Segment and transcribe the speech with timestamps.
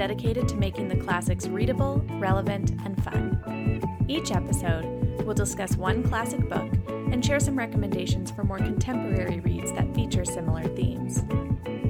[0.00, 3.82] dedicated to making the classics readable, relevant, and fun.
[4.08, 4.86] Each episode,
[5.26, 10.24] we'll discuss one classic book and share some recommendations for more contemporary reads that feature
[10.24, 11.18] similar themes.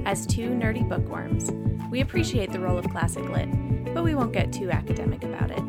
[0.05, 1.51] As two nerdy bookworms,
[1.89, 3.47] we appreciate the role of classic lit,
[3.93, 5.63] but we won't get too academic about it.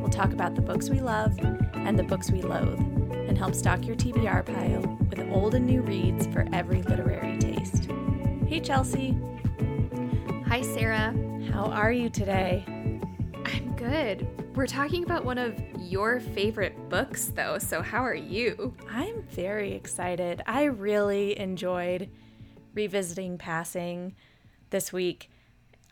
[0.00, 1.38] We'll talk about the books we love
[1.74, 5.82] and the books we loathe, and help stock your TBR pile with old and new
[5.82, 7.90] reads for every literary taste.
[8.46, 9.14] Hey, Chelsey.
[10.46, 11.14] Hi, Sara.
[11.52, 12.64] How are you today?
[13.44, 14.26] I'm good.
[14.56, 18.74] We're talking about one of your favorite books, though, so how are you?
[18.90, 20.42] I'm very excited.
[20.46, 22.08] I really enjoyed
[22.72, 24.16] revisiting Passing
[24.70, 25.30] this week.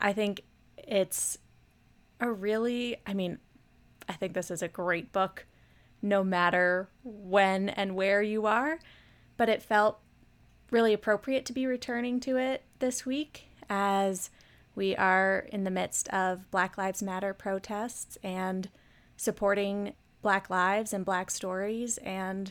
[0.00, 0.44] I think
[0.78, 1.36] it's
[2.20, 3.38] a really, I mean,
[4.08, 5.44] I think this is a great book
[6.00, 8.78] no matter when and where you are,
[9.36, 10.00] but it felt
[10.70, 14.30] really appropriate to be returning to it this week as
[14.80, 18.70] we are in the midst of Black Lives Matter protests and
[19.14, 21.98] supporting Black lives and Black stories.
[21.98, 22.50] And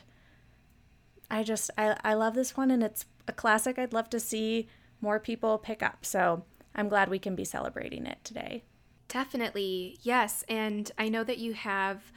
[1.31, 4.67] I just, I, I love this one, and it's a classic I'd love to see
[5.02, 6.05] more people pick up.
[6.05, 8.64] So I'm glad we can be celebrating it today.
[9.08, 10.45] Definitely, yes.
[10.47, 12.11] And I know that you have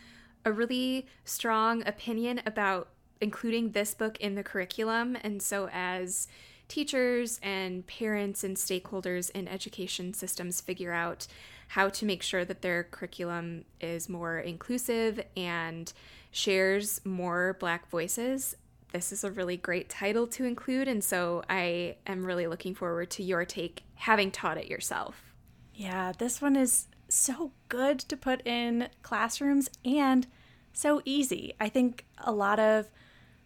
[0.45, 2.91] a really strong opinion about
[3.23, 5.17] including this book in the curriculum.
[5.23, 6.29] And so, as
[6.73, 11.27] teachers and parents and stakeholders in education systems figure out
[11.69, 15.93] how to make sure that their curriculum is more inclusive and
[16.31, 18.57] shares more Black voices,
[18.93, 20.89] this is a really great title to include.
[20.89, 25.35] And so I am really looking forward to your take, having taught it yourself.
[25.75, 30.27] Yeah, this one is so good to put in classrooms and
[30.73, 31.53] so easy.
[31.61, 32.89] I think a lot of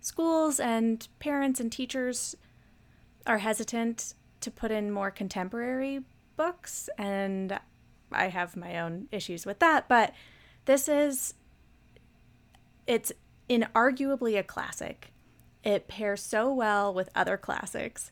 [0.00, 2.36] schools and parents and teachers
[3.26, 6.00] are hesitant to put in more contemporary
[6.36, 7.58] books, and
[8.12, 10.12] I have my own issues with that, but
[10.66, 11.34] this is
[12.86, 13.12] it's
[13.50, 15.12] inarguably a classic.
[15.64, 18.10] It pairs so well with other classics,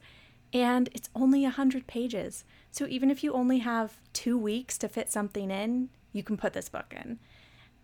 [0.53, 2.45] and it's only 100 pages.
[2.71, 6.53] So even if you only have 2 weeks to fit something in, you can put
[6.53, 7.19] this book in.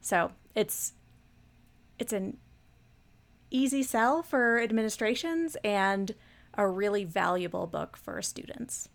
[0.00, 0.94] So, it's
[1.98, 2.38] it's an
[3.50, 6.14] easy sell for administrations and
[6.60, 8.90] a really valuable book for students.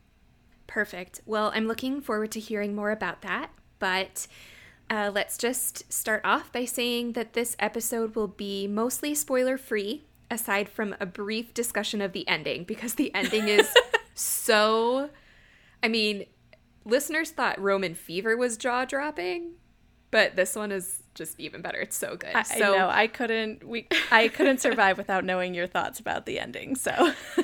[0.67, 1.21] Perfect.
[1.25, 3.49] Well, I'm looking forward to hearing more about that,
[3.79, 4.27] but
[4.89, 10.03] uh, let's just start off by saying that this episode will be mostly spoiler free,
[10.29, 13.73] aside from a brief discussion of the ending, because the ending is
[14.13, 15.09] so.
[15.81, 16.25] I mean,
[16.83, 19.53] listeners thought Roman fever was jaw dropping,
[20.11, 21.79] but this one is just even better.
[21.79, 22.35] It's so good.
[22.35, 26.25] I, so I know I couldn't we I couldn't survive without knowing your thoughts about
[26.25, 26.75] the ending.
[26.75, 27.13] So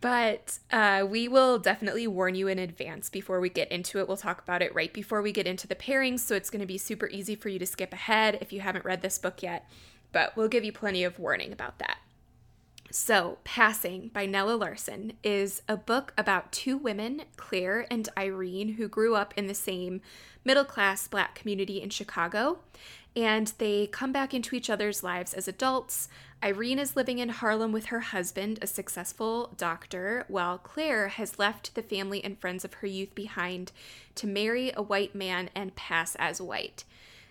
[0.00, 4.06] But uh, we will definitely warn you in advance before we get into it.
[4.06, 6.66] We'll talk about it right before we get into the pairings, so it's going to
[6.66, 9.68] be super easy for you to skip ahead if you haven't read this book yet.
[10.12, 11.98] But we'll give you plenty of warning about that.
[12.90, 18.88] So, Passing by Nella Larsen is a book about two women, Clare and Irene, who
[18.88, 20.00] grew up in the same
[20.48, 22.58] middle class black community in Chicago.
[23.14, 26.08] And they come back into each other's lives as adults.
[26.42, 31.74] Irene is living in Harlem with her husband, a successful doctor, while Clare has left
[31.74, 33.72] the family and friends of her youth behind
[34.14, 36.84] to marry a white man and pass as white.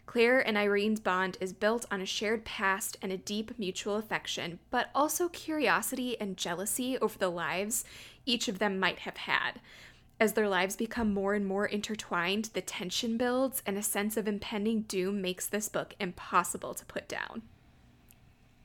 [0.06, 4.60] Clare and Irene's bond is built on a shared past and a deep mutual affection,
[4.70, 7.84] but also curiosity and jealousy over the lives
[8.28, 9.60] each of them might have had.
[10.20, 14.28] As their lives become more and more intertwined, the tension builds, and a sense of
[14.28, 17.44] impending doom makes this book impossible to put down.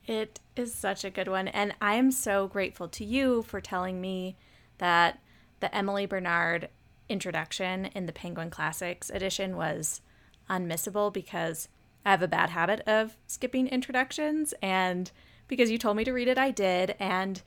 [0.07, 1.49] It is such a good one.
[1.49, 4.37] And I am so grateful to you for telling me
[4.79, 5.21] that
[5.61, 6.71] the Emily Bernard
[7.09, 10.01] introduction in the Penguin Classics edition was
[10.49, 11.69] unmissable because
[12.05, 15.11] I have a bad habit of skipping introductions and
[15.47, 17.43] because you told me to read it I did and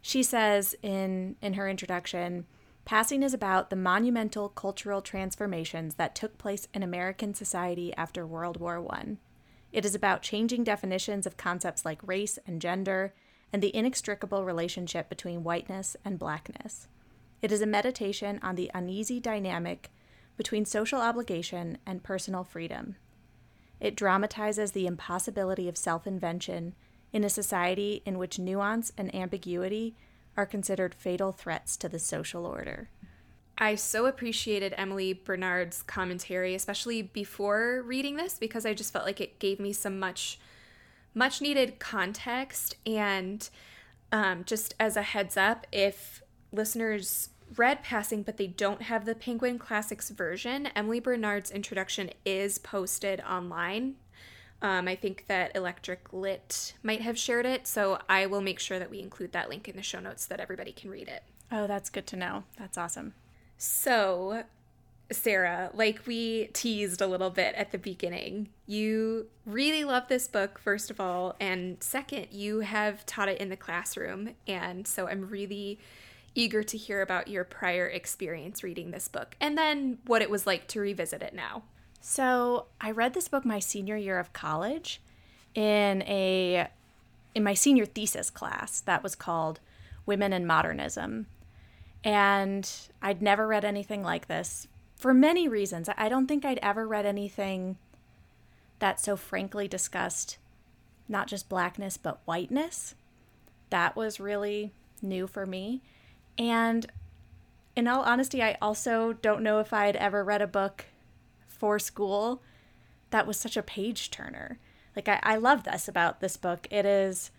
[0.00, 2.46] she says in in her introduction
[2.88, 8.58] passing is about the monumental cultural transformations that took place in American society after World
[8.58, 9.18] War 1
[9.72, 13.14] it is about changing definitions of concepts like race and gender
[13.52, 16.88] and the inextricable relationship between whiteness and blackness.
[17.42, 19.90] It is a meditation on the uneasy dynamic
[20.36, 22.96] between social obligation and personal freedom.
[23.80, 26.74] It dramatizes the impossibility of self invention
[27.12, 29.94] in a society in which nuance and ambiguity
[30.38, 32.88] are considered fatal threats to the social order.
[33.58, 39.20] I so appreciated Emily Bernard's commentary, especially before reading this, because I just felt like
[39.20, 40.38] it gave me some much,
[41.12, 42.76] much needed context.
[42.86, 43.50] And
[44.12, 49.16] um, just as a heads up, if listeners read Passing, but they don't have the
[49.16, 50.68] Penguin Classics version.
[50.76, 53.96] Emily Bernard's introduction is posted online.
[54.60, 58.78] Um, I think that Electric Lit might have shared it, so I will make sure
[58.78, 61.22] that we include that link in the show notes so that everybody can read it.
[61.52, 62.44] Oh, that's good to know.
[62.58, 63.14] That's awesome.
[63.56, 64.44] So,
[65.10, 70.58] Sara, like we teased a little bit at the beginning, you really love this book,
[70.58, 71.36] first of all.
[71.40, 74.30] And second, you have taught it in the classroom.
[74.46, 75.78] And so I'm really
[76.34, 80.46] eager to hear about your prior experience reading this book and then what it was
[80.46, 81.62] like to revisit it now.
[82.00, 85.00] So, I read this book my senior year of college
[85.54, 86.68] in a
[87.34, 89.60] in my senior thesis class that was called
[90.06, 91.26] Women in Modernism.
[92.04, 92.70] And
[93.02, 95.88] I'd never read anything like this for many reasons.
[95.96, 97.76] I don't think I'd ever read anything
[98.78, 100.38] that so frankly discussed
[101.08, 102.94] not just blackness but whiteness.
[103.70, 104.72] That was really
[105.02, 105.82] new for me.
[106.38, 106.86] And
[107.76, 110.86] in all honesty, I also don't know if I'd ever read a book
[111.58, 112.42] for school
[113.10, 114.58] that was such a page turner.
[114.94, 116.66] Like I, I love this about this book.
[116.70, 117.30] It is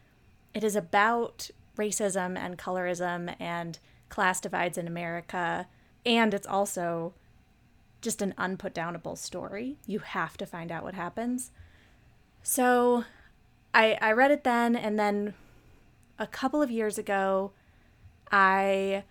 [0.53, 3.77] it is about racism and colorism and
[4.09, 5.67] class divides in America.
[6.05, 7.13] And it's also
[8.01, 9.77] just an unputdownable story.
[9.85, 11.51] You have to find out what happens.
[12.41, 13.03] So
[13.73, 15.33] I I read it then and then
[16.17, 17.51] a couple of years ago
[18.31, 19.03] I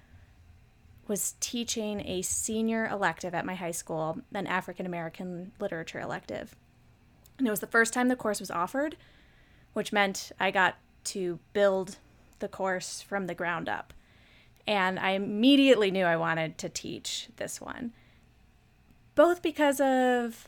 [1.08, 6.54] was teaching a senior elective at my high school, an African American literature elective.
[7.38, 8.96] And it was the first time the course was offered,
[9.72, 11.96] which meant I got to build
[12.38, 13.94] the course from the ground up.
[14.66, 17.92] And I immediately knew I wanted to teach this one,
[19.14, 20.46] both because of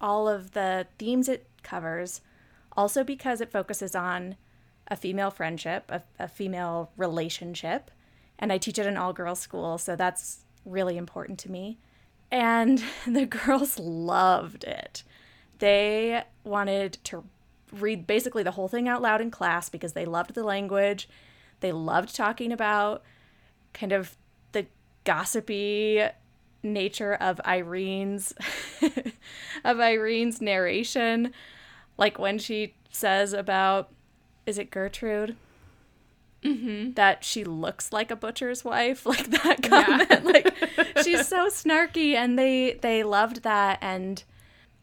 [0.00, 2.20] all of the themes it covers,
[2.76, 4.36] also because it focuses on
[4.86, 7.90] a female friendship, a, a female relationship,
[8.38, 11.78] and I teach at an all girls school, so that's really important to me.
[12.30, 15.02] And the girls loved it.
[15.58, 17.24] They wanted to
[17.72, 21.08] read basically the whole thing out loud in class because they loved the language.
[21.60, 23.02] They loved talking about
[23.74, 24.16] kind of
[24.52, 24.66] the
[25.04, 26.02] gossipy
[26.62, 28.32] nature of Irene's
[29.64, 31.32] of Irene's narration
[31.96, 33.90] like when she says about
[34.44, 35.36] is it Gertrude
[36.44, 36.92] Mm-hmm.
[36.92, 40.08] that she looks like a butcher's wife like that comment.
[40.08, 40.20] Yeah.
[40.22, 40.54] like
[41.04, 43.78] she's so snarky and they they loved that.
[43.82, 44.22] And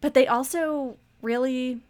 [0.01, 1.81] but they also really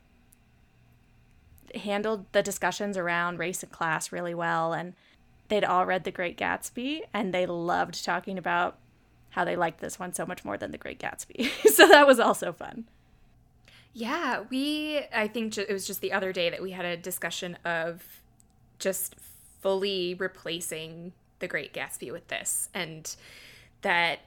[1.74, 4.72] handled the discussions around race and class really well.
[4.74, 4.94] And
[5.48, 8.78] they'd all read the great gatsby and they loved talking about
[9.32, 11.50] how they liked this one so much more than the great gatsby.
[11.74, 12.86] So that was also fun.
[13.94, 17.58] Yeah we i think it was just the other day that we had a discussion
[17.66, 18.04] of
[18.78, 19.16] just
[19.66, 23.16] fully replacing The Great Gatsby with this, and
[23.82, 24.20] that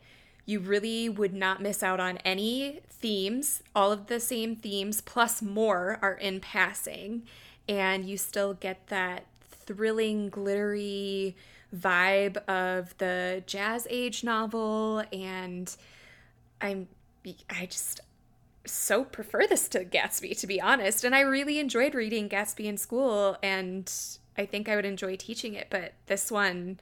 [0.46, 3.62] you really would not miss out on any themes.
[3.72, 7.22] All of the same themes, plus more, are in passing,
[7.68, 11.36] and you still get that thrilling, glittery
[11.72, 15.76] vibe of the jazz age novel and
[16.62, 16.88] i'm
[17.50, 18.00] i just
[18.64, 22.78] so prefer this to gatsby to be honest and i really enjoyed reading gatsby in
[22.78, 23.92] school and
[24.38, 26.78] I think I would enjoy teaching it, but this one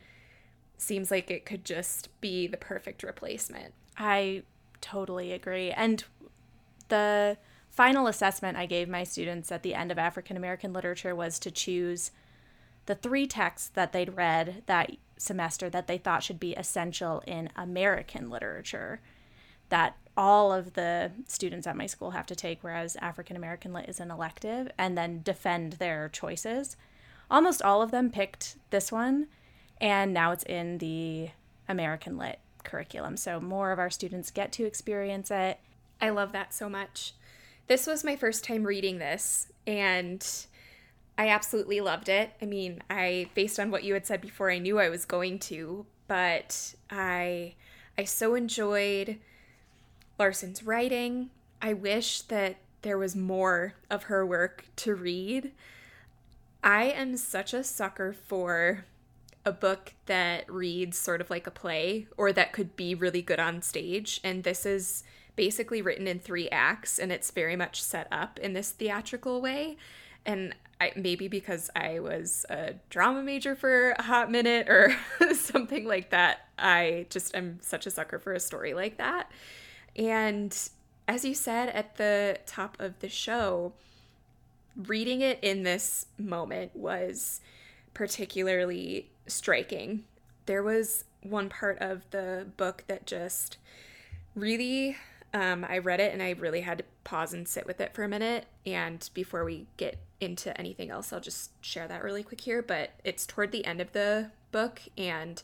[0.76, 3.72] seems like it could just be the perfect replacement.
[3.96, 4.42] I
[4.82, 5.70] totally agree.
[5.70, 6.04] And
[6.88, 7.38] the
[7.70, 11.50] final assessment I gave my students at the end of African American literature was to
[11.50, 12.10] choose
[12.84, 17.48] the three texts that they'd read that semester that they thought should be essential in
[17.56, 19.00] American literature
[19.70, 23.88] that all of the students at my school have to take, whereas African American lit
[23.88, 26.76] is an elective, and then defend their choices
[27.30, 29.28] almost all of them picked this one,
[29.80, 31.30] and now it's in the
[31.68, 33.16] American Lit curriculum.
[33.16, 35.58] So more of our students get to experience it.
[36.00, 37.14] I love that so much.
[37.66, 40.24] This was my first time reading this, and
[41.18, 42.30] I absolutely loved it.
[42.40, 45.38] I mean, I based on what you had said before, I knew I was going
[45.40, 47.54] to, but I
[47.98, 49.18] I so enjoyed
[50.18, 51.30] Larsen's writing.
[51.62, 55.52] I wish that there was more of her work to read.
[56.66, 58.86] I am such a sucker for
[59.44, 63.38] a book that reads sort of like a play or that could be really good
[63.38, 64.20] on stage.
[64.24, 65.04] And this is
[65.36, 69.76] basically written in three acts and it's very much set up in this theatrical way.
[70.26, 74.92] And I, maybe because I was a drama major for a hot minute or
[75.34, 79.30] something like that, I just am such a sucker for a story like that.
[79.94, 80.58] And
[81.06, 83.72] as you said at the top of the show,
[84.76, 87.40] reading it in this moment was
[87.94, 90.04] particularly striking.
[90.46, 93.58] There was one part of the book that just
[94.34, 94.96] really
[95.34, 98.04] um, I read it and I really had to pause and sit with it for
[98.04, 98.46] a minute.
[98.64, 102.62] And before we get into anything else, I'll just share that really quick here.
[102.62, 105.42] But it's toward the end of the book, and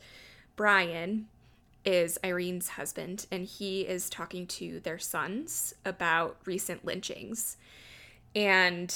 [0.56, 1.26] Brian
[1.84, 7.56] is Irene's husband, and he is talking to their sons about recent lynchings.
[8.34, 8.94] And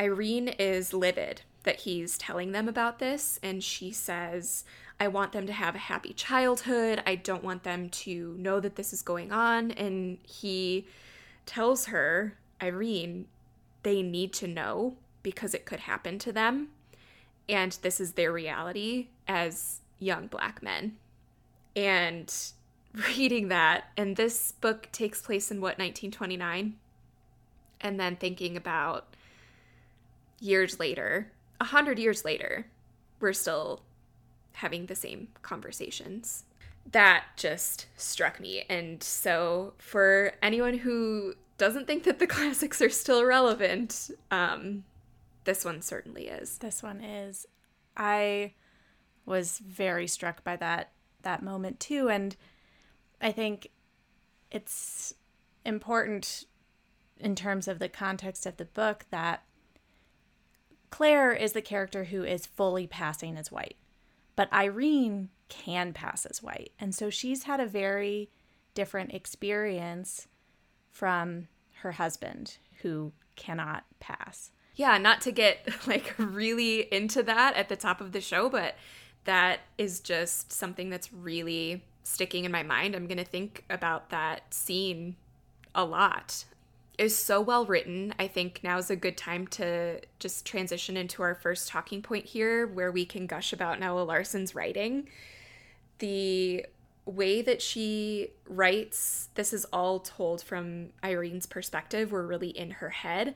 [0.00, 4.64] Irene is livid that he's telling them about this, and she says,
[4.98, 7.02] I want them to have a happy childhood.
[7.06, 9.72] I don't want them to know that this is going on.
[9.72, 10.86] And he
[11.44, 13.26] tells her, Irene,
[13.82, 16.68] they need to know because it could happen to them.
[17.48, 20.96] And this is their reality as young black men.
[21.74, 22.32] And
[23.16, 26.76] reading that, and this book takes place in what, 1929?
[27.80, 29.16] And then thinking about
[30.42, 31.30] years later,
[31.60, 32.66] a hundred years later,
[33.20, 33.82] we're still
[34.54, 36.44] having the same conversations.
[36.90, 38.64] That just struck me.
[38.68, 44.82] And so, for anyone who doesn't think that the classics are still relevant, um,
[45.44, 46.58] this one certainly is.
[46.58, 47.46] This one is.
[47.96, 48.54] I
[49.24, 50.90] was very struck by that
[51.22, 52.34] that moment too, and
[53.20, 53.68] I think
[54.50, 55.14] it's
[55.64, 56.46] important
[57.20, 59.44] in terms of the context of the book that
[60.92, 63.76] Clare is the character who is fully passing as white.
[64.36, 66.70] But Irene can pass as white.
[66.78, 68.30] And so she's had a very
[68.74, 70.28] different experience
[70.90, 71.48] from
[71.80, 74.52] her husband who cannot pass.
[74.74, 78.76] Yeah, not to get like really into that at the top of the show, but
[79.24, 82.94] that is just something that's really sticking in my mind.
[82.94, 85.16] I'm going to think about that scene
[85.74, 86.44] a lot
[87.02, 88.14] is so well written.
[88.18, 92.26] I think now is a good time to just transition into our first talking point
[92.26, 95.08] here, where we can gush about Nella Larsen's writing.
[95.98, 96.64] The
[97.04, 102.12] way that she writes, this is all told from Irene's perspective.
[102.12, 103.34] We're really in her head,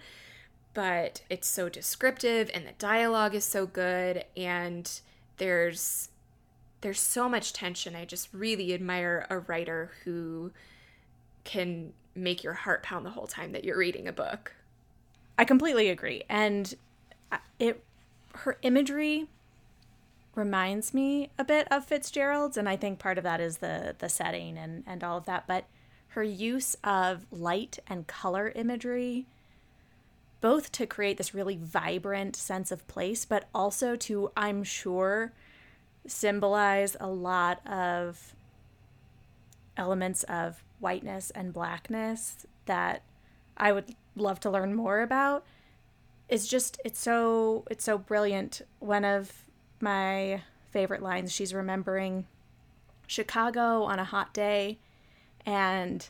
[0.73, 5.01] but it's so descriptive, and the dialogue is so good, and
[5.39, 6.11] there's
[6.83, 7.97] there's so much tension.
[7.97, 10.53] I just really admire a writer who
[11.43, 14.55] can make your heart pound the whole time that you're reading a book.
[15.39, 16.23] I completely agree.
[16.29, 16.75] And
[17.31, 17.83] uh, it
[18.35, 19.29] her imagery
[20.35, 24.09] reminds me a bit of Fitzgerald's and I think part of that is the the
[24.09, 25.65] setting and and all of that, but
[26.09, 29.27] her use of light and color imagery
[30.41, 35.33] both to create this really vibrant sense of place, but also to, I'm sure,
[36.07, 38.35] symbolize a lot of
[39.77, 43.03] elements of whiteness and blackness that
[43.57, 45.45] I would love to learn more about
[46.29, 48.63] is just it's so it's so brilliant.
[48.79, 49.33] One of
[49.81, 52.27] my favorite lines she's remembering
[53.07, 54.79] Chicago on a hot day
[55.45, 56.09] and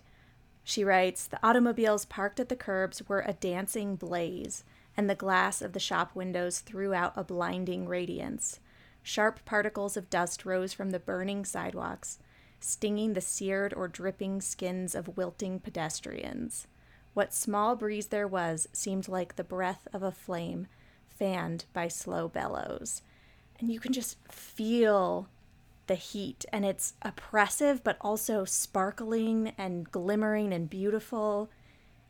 [0.65, 4.65] she writes the automobiles parked at the curbs were a dancing blaze
[4.97, 8.61] and the glass of the shop windows threw out a blinding radiance.
[9.03, 12.19] Sharp particles of dust rose from the burning sidewalks
[12.61, 16.67] stinging the seared or dripping skins of wilting pedestrians.
[17.15, 20.67] What small breeze there was seemed like the breath of a flame
[21.09, 23.03] fanned by slow bellows.
[23.59, 25.29] And you can just feel
[25.87, 31.49] the heat, and it's oppressive, but also sparkling and glimmering and beautiful.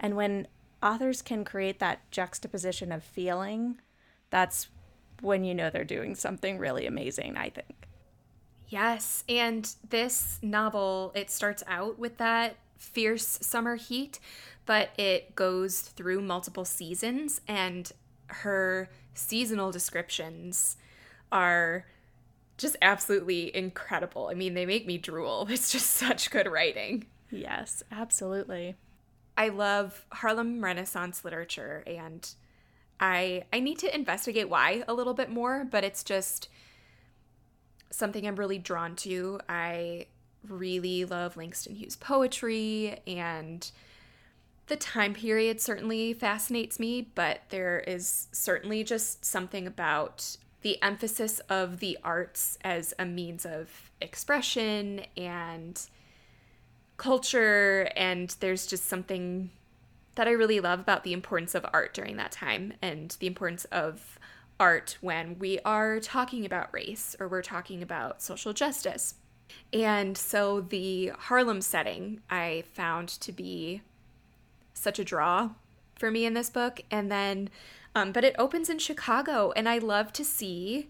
[0.01, 0.49] And when
[0.83, 3.81] authors can create that juxtaposition of feeling,
[4.31, 4.69] that's
[5.21, 7.86] when you know they're doing something really amazing, I think.
[8.69, 14.19] Yes, and this novel it starts out with that fierce summer heat,
[14.65, 17.93] but it goes through multiple seasons and
[18.29, 20.77] her seasonal descriptions
[21.31, 21.87] are
[22.59, 24.29] just absolutely incredible.
[24.29, 25.47] I mean, they make me drool.
[25.51, 27.07] It's just such good writing.
[27.31, 28.77] Yes, absolutely.
[29.37, 32.29] I love Harlem Renaissance literature and
[32.99, 36.49] I I need to investigate why a little bit more, but it's just
[37.97, 39.41] something I'm really drawn to.
[39.49, 40.07] I
[40.47, 43.69] really love Langston Hughes poetry and
[44.67, 51.39] the time period certainly fascinates me, but there is certainly just something about the emphasis
[51.49, 55.89] of the arts as a means of expression and
[56.97, 59.51] culture and there's just something
[60.17, 63.65] that I really love about the importance of art during that time and the importance
[63.67, 64.19] of
[64.59, 69.15] art when we are talking about race or we're talking about social justice.
[69.73, 73.83] And so the Harlem setting I found to be
[74.73, 75.51] such a draw
[75.99, 76.81] for me in this book.
[76.91, 77.51] And then,
[77.95, 80.89] um, but it opens in Chicago, and I love to see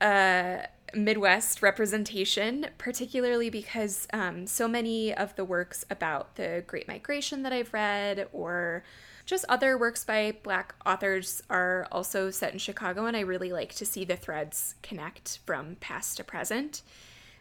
[0.00, 0.58] uh,
[0.94, 7.52] Midwest representation, particularly because um, so many of the works about the Great Migration that
[7.52, 8.82] I've read, or
[9.30, 13.72] just other works by Black authors, are also set in Chicago, and I really like
[13.76, 16.82] to see the threads connect from past to present.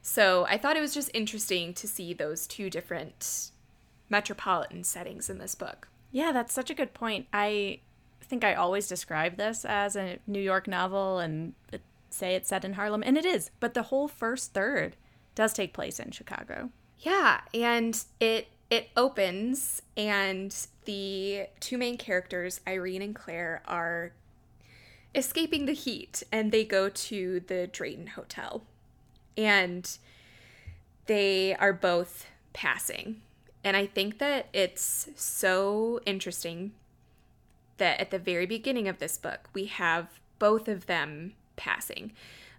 [0.03, 3.49] So I thought it was just interesting to see those two different
[4.07, 5.87] metropolitan settings in this book.
[6.11, 7.25] Yeah, that's such a good point.
[7.33, 7.79] I
[8.21, 11.53] think I always describe this as a New York novel and
[12.11, 14.95] say it's set in Harlem, and it is, but the whole first third
[15.33, 16.69] does take place in Chicago.
[16.99, 24.11] Yeah, and it it opens and the two main characters, Irene and Clare, are
[25.15, 28.63] escaping the heat and they go to the Drayton Hotel.
[29.35, 29.89] And
[31.07, 33.21] they are both passing.
[33.63, 36.73] And I think that it's so interesting
[37.77, 40.07] that at the very beginning of this book, we have
[40.37, 42.11] both of them passing.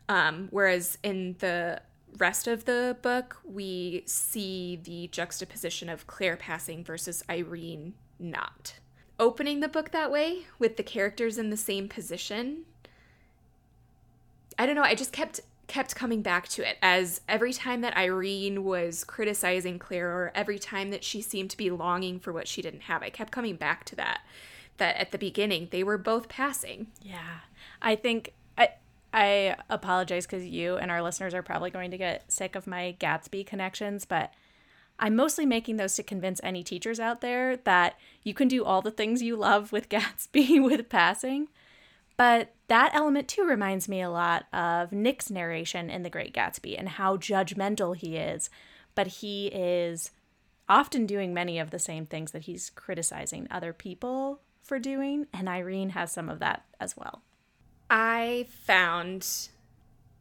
[0.09, 1.81] Um, whereas in the
[2.19, 8.75] rest of the book, we see the juxtaposition of Clare passing versus Irene not.
[9.19, 12.65] Opening the book that way, with the characters in the same position,
[14.59, 17.97] I don't know, I just kept kept coming back to it as every time that
[17.97, 22.49] Irene was criticizing Clare or every time that she seemed to be longing for what
[22.49, 24.23] she didn't have, I kept coming back to that.
[24.79, 26.89] That at the beginning they were both passing.
[27.01, 27.41] Yeah.
[27.81, 28.33] I think
[29.13, 32.97] I apologize because you and our listeners are probably going to get sick of my
[33.01, 34.33] Gatsby connections, but
[34.99, 38.83] I'm mostly making those to convince any teachers out there that you can do all
[38.83, 41.49] the things you love with Gatsby with passing.
[42.17, 46.79] But that element too reminds me a lot of Nick's narration in The Great Gatsby
[46.79, 48.51] and how judgmental he is.
[48.95, 50.11] But he is
[50.69, 55.29] often doing many of the same things that he's criticizing other people for doing.
[55.33, 57.23] And Irene has some of that as well.
[57.91, 59.49] I found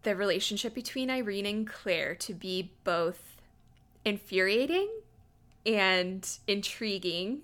[0.01, 3.37] the relationship between Irene and Clare to be both
[4.03, 4.89] infuriating
[5.65, 7.41] and intriguing.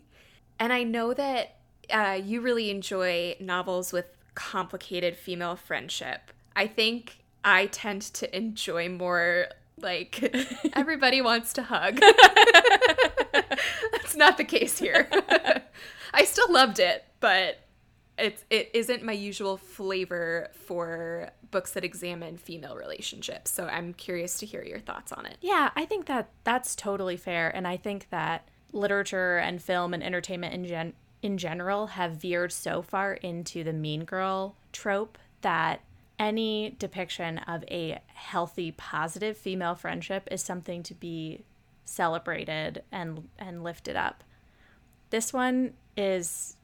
[0.60, 1.58] And I know that
[1.90, 6.32] uh, you really enjoy novels with complicated female friendship.
[6.56, 9.48] I think I tend to enjoy more
[9.80, 10.36] like
[10.74, 12.00] everybody wants to hug.
[13.92, 15.10] That's not the case here.
[16.14, 17.60] I still loved it, but
[18.18, 23.52] it's it isn't my usual flavor for books that examine female relationships.
[23.52, 25.38] So I'm curious to hear your thoughts on it.
[25.42, 30.04] Yeah, I think that that's totally fair and I think that literature and film and
[30.04, 35.82] entertainment in gen in general have veered so far into the mean girl trope that
[36.18, 41.44] any depiction of a healthy, positive female friendship is something to be
[41.84, 44.24] celebrated and and lifted up.
[45.10, 46.58] This one is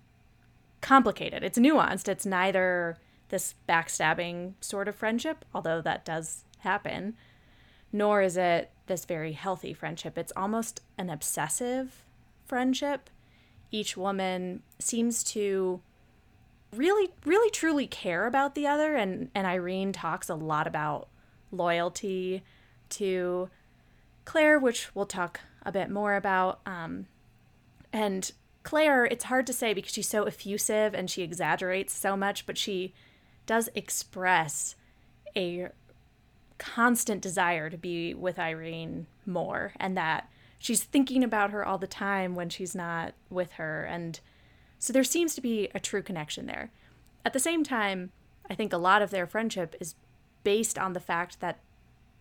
[0.82, 1.44] complicated.
[1.44, 2.08] It's nuanced.
[2.08, 2.98] It's neither
[3.30, 7.16] this backstabbing sort of friendship, although that does happen,
[7.94, 10.18] nor is it this very healthy friendship.
[10.18, 12.04] It's almost an obsessive
[12.46, 13.10] friendship
[13.72, 15.82] each woman seems to
[16.76, 21.08] really really truly care about the other and and Irene talks a lot about
[21.52, 22.44] loyalty
[22.90, 23.50] to
[24.26, 27.08] Clare which we'll talk a bit more about um,
[27.92, 28.32] and
[28.64, 32.58] Clare it's hard to say because she's so effusive and she exaggerates so much but
[32.58, 32.94] she
[33.46, 34.76] does express
[35.36, 35.70] a
[36.58, 41.88] constant desire to be with Irene more and that she's thinking about her all the
[41.88, 43.84] time when she's not with her.
[43.84, 44.20] And
[44.78, 46.72] so there seems to be a true connection there.
[47.26, 48.12] At the same time,
[48.48, 49.96] I think a lot of their friendship is
[50.44, 51.60] based on the fact that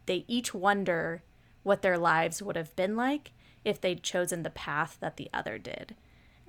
[0.07, 1.23] they each wonder
[1.63, 5.59] what their lives would have been like if they'd chosen the path that the other
[5.59, 5.95] did.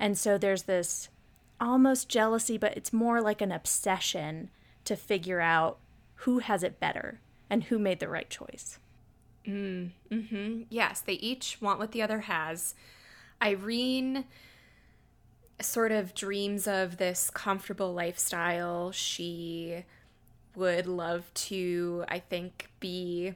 [0.01, 1.09] And so there's this
[1.59, 4.49] almost jealousy, but it's more like an obsession
[4.83, 5.77] to figure out
[6.15, 7.19] who has it better
[7.51, 8.79] and who made the right choice.
[9.47, 12.73] Mm, hmm Yes, they each want what the other has.
[13.43, 14.25] Irene
[15.59, 18.91] sort of dreams of this comfortable lifestyle.
[18.91, 19.85] She
[20.55, 23.35] would love to, I think, be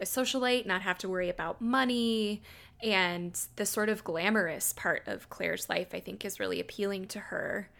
[0.00, 2.42] a socialite, not have to worry about money.
[2.84, 7.18] And the sort of glamorous part of Clare's life, I think, is really appealing to
[7.18, 7.70] her.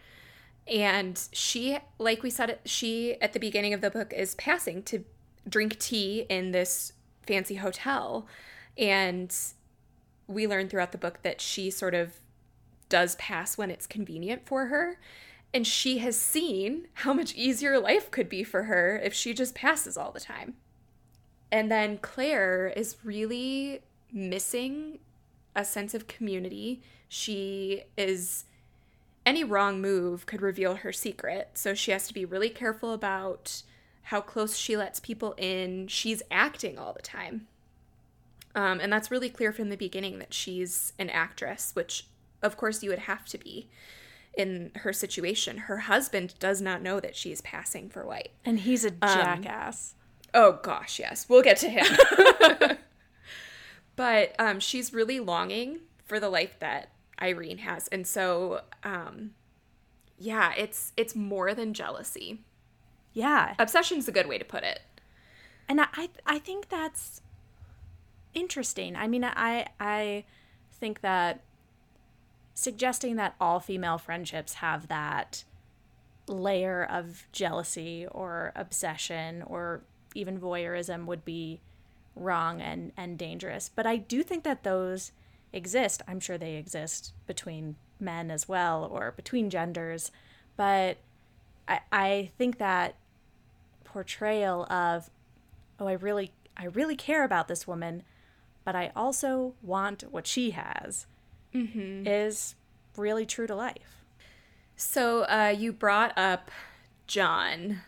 [0.67, 5.05] And she, like we said, she at the beginning of the book is passing to
[5.47, 6.91] drink tea in this
[7.27, 8.25] fancy hotel.
[8.79, 9.33] And
[10.27, 12.15] we learn throughout the book that she sort of
[12.89, 14.99] does pass when it's convenient for her.
[15.53, 19.53] And she has seen how much easier life could be for her if she just
[19.53, 20.55] passes all the time.
[21.51, 24.99] And then Clare is really missing
[25.55, 26.81] a sense of community.
[27.07, 28.45] She is
[29.25, 31.51] any wrong move could reveal her secret.
[31.55, 33.63] So she has to be really careful about
[34.03, 35.87] how close she lets people in.
[35.87, 37.47] She's acting all the time.
[38.53, 42.07] Um, and that's really clear from the beginning that she's an actress, which
[42.41, 43.67] of course you would have to be
[44.37, 45.57] in her situation.
[45.57, 48.31] Her husband does not know that she's passing for white.
[48.45, 49.95] And he's a jackass.
[50.33, 51.25] Um, oh gosh, yes.
[51.27, 52.77] We'll get to him.
[53.95, 56.89] but um, she's really longing for the life that
[57.21, 57.87] Irene has.
[57.89, 59.31] And so um,
[60.17, 62.41] yeah, it's it's more than jealousy.
[63.13, 63.55] Yeah.
[63.59, 64.81] Obsession's a good way to put it.
[65.67, 67.21] And I I think that's
[68.33, 68.95] interesting.
[68.95, 70.25] I mean, I I
[70.73, 71.41] think that
[72.53, 75.43] suggesting that all female friendships have that
[76.27, 79.81] layer of jealousy or obsession or
[80.13, 81.59] even voyeurism would be
[82.15, 83.69] wrong and and dangerous.
[83.73, 85.11] But I do think that those
[85.53, 86.01] exist.
[86.07, 90.11] I'm sure they exist between men as well or between genders.
[90.57, 90.97] But
[91.67, 92.95] I I think that
[93.83, 95.09] portrayal of
[95.79, 98.03] oh I really I really care about this woman,
[98.63, 101.05] but I also want what she has
[101.53, 102.07] mm-hmm.
[102.07, 102.55] is
[102.97, 104.03] really true to life.
[104.75, 106.51] So uh, you brought up
[107.07, 107.81] John,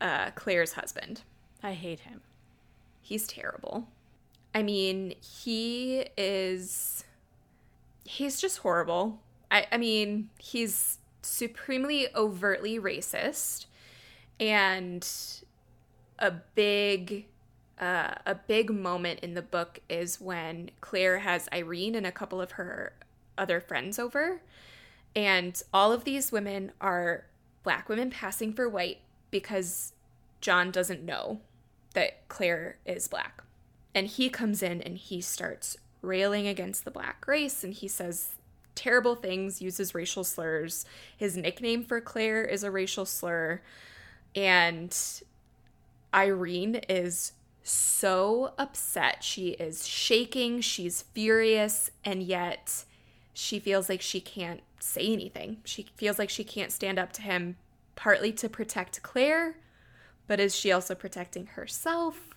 [0.00, 1.22] uh, Clare's husband.
[1.62, 2.22] I hate him.
[3.02, 3.88] He's terrible.
[4.54, 7.04] I mean, he is.
[8.04, 9.20] He's just horrible.
[9.50, 13.66] I, I mean, he's supremely overtly racist
[14.40, 15.06] and
[16.18, 17.26] a big
[17.80, 22.40] uh, a big moment in the book is when Clare has Irene and a couple
[22.40, 22.92] of her
[23.36, 24.40] other friends over
[25.16, 27.24] and all of these women are
[27.62, 28.98] black women passing for white
[29.30, 29.92] because
[30.40, 31.40] John doesn't know
[31.94, 33.42] that Clare is black.
[33.94, 38.36] And he comes in and he starts railing against the black race and he says
[38.74, 40.84] terrible things, uses racial slurs.
[41.16, 43.60] His nickname for Clare is a racial slur.
[44.34, 44.96] And
[46.14, 49.22] Irene is so upset.
[49.22, 52.84] She is shaking, she's furious, and yet
[53.34, 55.58] she feels like she can't say anything.
[55.64, 57.56] She feels like she can't stand up to him,
[57.94, 59.56] partly to protect Clare,
[60.32, 62.30] but is she also protecting herself?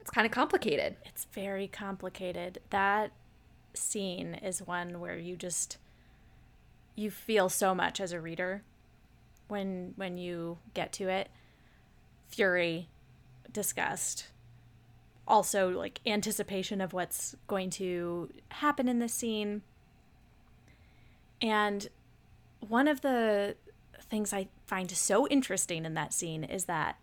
[0.00, 0.96] It's kind of complicated.
[1.04, 2.58] It's very complicated.
[2.70, 3.12] That
[3.74, 5.76] scene is one where you just
[6.96, 8.62] you feel so much as a reader
[9.48, 11.28] when when you get to it
[12.28, 12.88] fury
[13.52, 14.28] disgust
[15.28, 19.60] also like anticipation of what's going to happen in this scene
[21.42, 21.88] and
[22.66, 23.54] one of the
[24.08, 26.96] things i find so interesting in that scene is that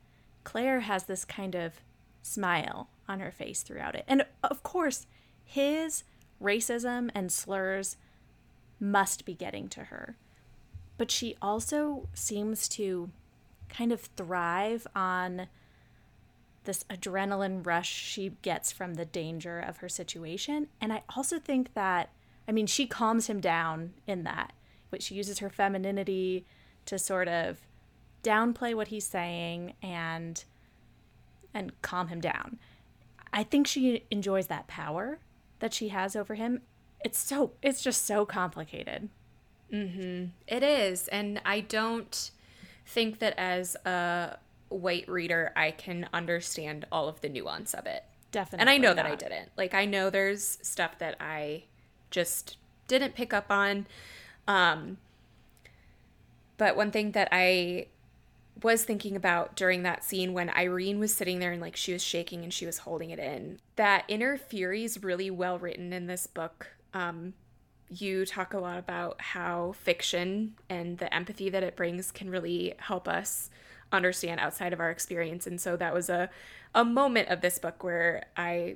[0.43, 1.81] clare has this kind of
[2.21, 5.05] smile on her face throughout it and of course
[5.43, 6.03] his
[6.41, 7.97] racism and slurs
[8.79, 10.15] must be getting to her.
[10.97, 13.09] But she also seems to
[13.69, 15.47] kind of thrive on
[16.63, 20.67] this adrenaline rush she gets from the danger of her situation.
[20.81, 22.09] And I also think that,
[22.47, 24.53] I mean, she calms him down in that,
[24.89, 26.45] but she uses her femininity
[26.87, 27.61] to sort of
[28.23, 30.43] downplay what he's saying and
[31.53, 32.59] and calm him down.
[33.31, 35.19] I think she enjoys that power
[35.59, 36.61] that she has over him.
[37.03, 39.09] It's so it's just so complicated.
[39.71, 40.25] Mm-hmm.
[40.47, 41.07] It is.
[41.09, 42.31] And i don't
[42.85, 44.37] think that as a
[44.69, 48.03] white reader i can understand all of the nuance of it.
[48.31, 48.97] Definitely and i know not.
[48.97, 49.49] that i didn't.
[49.57, 51.63] Like i know there's stuff that i
[52.11, 53.87] just didn't pick up on.
[54.47, 54.97] Um
[56.57, 57.87] but one thing that i
[58.63, 62.03] was thinking about during that scene when Irene was sitting there and like she was
[62.03, 63.59] shaking and she was holding it in.
[63.75, 66.67] That inner fury is really well written in this book.
[66.93, 67.33] Um,
[67.89, 72.73] you talk a lot about how fiction and the empathy that it brings can really
[72.77, 73.49] help us
[73.91, 75.47] understand outside of our experience.
[75.47, 76.29] And so that was a
[76.75, 78.75] a moment of this book where I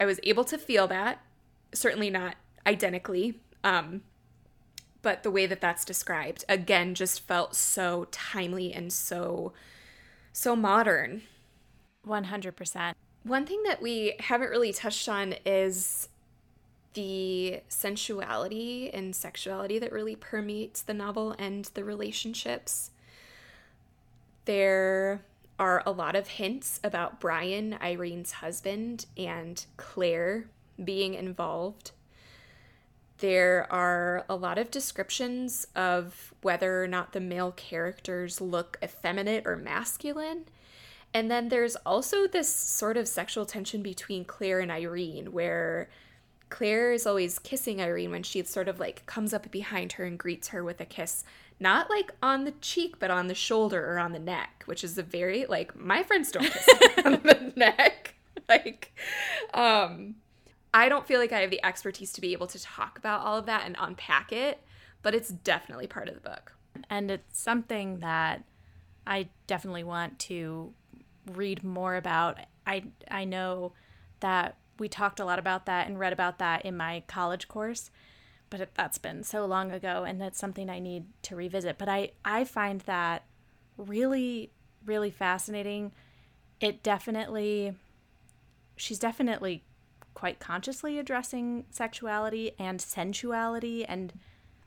[0.00, 1.22] I was able to feel that,
[1.72, 2.34] certainly not
[2.66, 4.02] identically, um,
[5.02, 9.52] but the way that that's described again just felt so timely and so
[10.32, 11.22] so modern.
[12.06, 16.08] 100% one thing that we haven't really touched on is
[16.94, 22.90] the sensuality and sexuality that really permeates the novel and the relationships.
[24.44, 25.22] There
[25.58, 30.46] are a lot of hints about Brian, Irene's husband, and Clare
[30.82, 31.92] being involved
[33.22, 39.46] there are a lot of descriptions of whether or not the male characters look effeminate
[39.46, 40.44] or masculine.
[41.14, 45.88] And then there's also this sort of sexual tension between Clare and Irene, where
[46.48, 50.18] Clare is always kissing Irene when she sort of like comes up behind her and
[50.18, 51.22] greets her with a kiss,
[51.60, 54.98] not like on the cheek, but on the shoulder or on the neck, which is
[54.98, 56.68] a very like my friends don't kiss
[57.04, 58.16] on the neck.
[58.48, 58.92] Like,
[59.54, 60.16] um,
[60.74, 63.36] I don't feel like I have the expertise to be able to talk about all
[63.36, 64.62] of that and unpack it,
[65.02, 66.54] but it's definitely part of the book.
[66.88, 68.44] And it's something that
[69.06, 70.72] I definitely want to
[71.32, 72.38] read more about.
[72.66, 73.72] I I know
[74.20, 77.90] that we talked a lot about that and read about that in my college course,
[78.48, 81.76] but it, that's been so long ago and that's something I need to revisit.
[81.76, 83.24] But I I find that
[83.76, 84.50] really
[84.86, 85.92] really fascinating.
[86.60, 87.74] It definitely
[88.76, 89.64] she's definitely
[90.14, 94.12] quite consciously addressing sexuality and sensuality and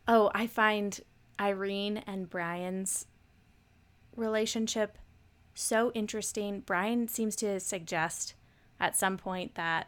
[0.08, 1.00] oh, I find
[1.40, 3.06] Irene and Brian's
[4.16, 4.98] relationship
[5.54, 6.62] so interesting.
[6.62, 8.36] Brian seems to suggest
[8.80, 9.88] at some point that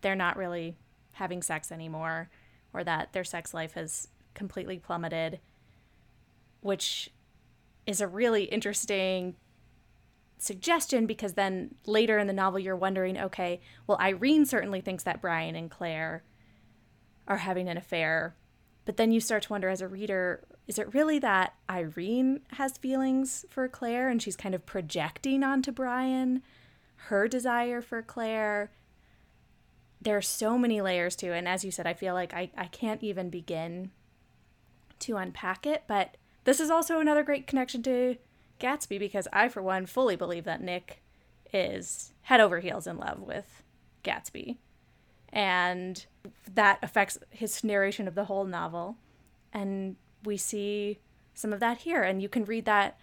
[0.00, 0.76] they're not really
[1.12, 2.28] having sex anymore
[2.72, 5.38] or that their sex life has completely plummeted,
[6.60, 7.10] which
[7.86, 9.36] is a really interesting
[10.38, 15.20] suggestion because then later in the novel you're wondering okay, well, Irene certainly thinks that
[15.20, 16.22] Brian and Clare
[17.26, 18.36] are having an affair.
[18.84, 22.76] But then you start to wonder as a reader, is it really that Irene has
[22.76, 26.42] feelings for Clare and she's kind of projecting onto Brian
[27.08, 28.70] her desire for Clare?
[30.00, 31.38] There are so many layers to it.
[31.38, 33.90] And as you said, I feel like I, I can't even begin
[35.00, 35.84] to unpack it.
[35.86, 38.16] But this is also another great connection to
[38.60, 41.02] Gatsby because I, for one, fully believe that Nick
[41.52, 43.62] is head over heels in love with
[44.02, 44.56] Gatsby.
[45.32, 46.04] And
[46.52, 48.96] that affects his narration of the whole novel.
[49.52, 51.00] And we see
[51.34, 52.02] some of that here.
[52.02, 52.98] And you can read that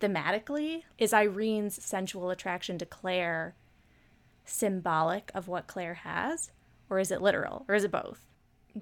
[0.00, 0.82] thematically.
[0.98, 3.54] Is Irene's sensual attraction to Clare
[4.44, 6.50] symbolic of what Clare has?
[6.88, 7.64] Or is it literal?
[7.68, 8.20] Or is it both?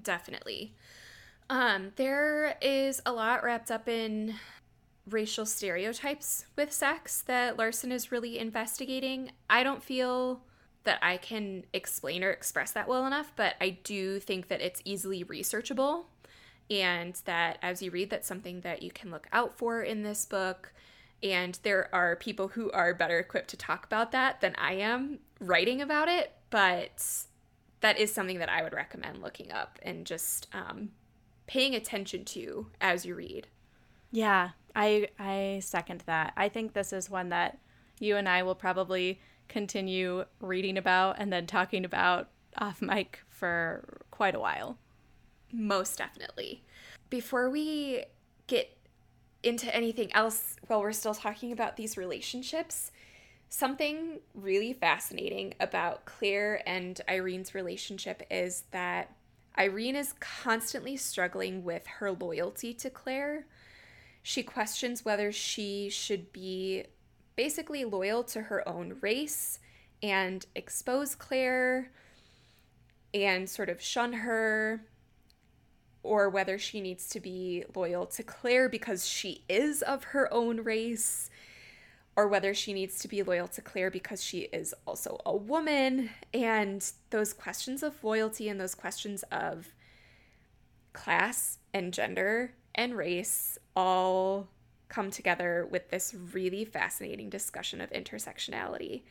[0.01, 0.75] Definitely.
[1.49, 4.35] Um, there is a lot wrapped up in
[5.09, 9.31] racial stereotypes with sex that Larsen is really investigating.
[9.49, 10.41] I don't feel
[10.83, 14.81] that I can explain or express that well enough, but I do think that it's
[14.85, 16.05] easily researchable
[16.69, 20.25] and that as you read that's something that you can look out for in this
[20.25, 20.73] book
[21.21, 25.19] and there are people who are better equipped to talk about that than I am
[25.39, 27.03] writing about it, but
[27.81, 30.89] that is something that I would recommend looking up and just um,
[31.47, 33.47] paying attention to as you read.
[34.11, 36.33] Yeah, I I second that.
[36.35, 37.57] I think this is one that
[37.99, 44.01] you and I will probably continue reading about and then talking about off mic for
[44.11, 44.77] quite a while.
[45.51, 46.63] Most definitely.
[47.09, 48.03] Before we
[48.47, 48.75] get
[49.43, 52.91] into anything else while we're still talking about these relationships,
[53.49, 59.15] something really fascinating about Clare and Irene's relationship is that
[59.57, 63.45] Irene is constantly struggling with her loyalty to Clare.
[64.27, 66.85] She questions whether she should be
[67.35, 69.59] basically loyal to her own race
[70.01, 71.91] and expose Clare
[73.13, 74.81] and sort of shun her,
[76.01, 80.63] or whether she needs to be loyal to Clare because she is of her own
[80.63, 81.29] race,
[82.15, 86.09] or whether she needs to be loyal to Clare because she is also a woman.
[86.33, 89.67] And those questions of loyalty and those questions of
[90.93, 94.47] class and gender and race all
[94.87, 99.03] come together with this really fascinating discussion of intersectionality.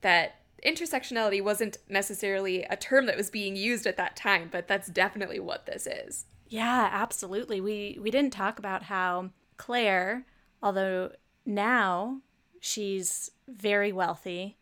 [0.00, 4.88] That intersectionality wasn't necessarily a term that was being used at that time, but that's
[4.88, 6.26] definitely what this is.
[6.48, 7.60] Yeah, absolutely.
[7.60, 10.26] We we didn't talk about how Clare,
[10.62, 11.12] although
[11.46, 12.20] now
[12.60, 14.58] she's very wealthy,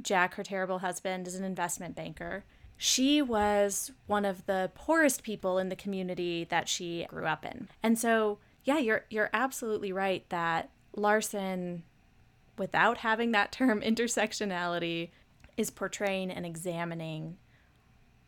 [0.00, 2.44] Jack, her terrible husband, is an investment banker.
[2.86, 7.68] She was one of the poorest people in the community that she grew up in.
[7.82, 11.82] And so yeah, you're you're absolutely right that Larsen
[12.58, 15.08] without having that term intersectionality,
[15.56, 17.38] is portraying and examining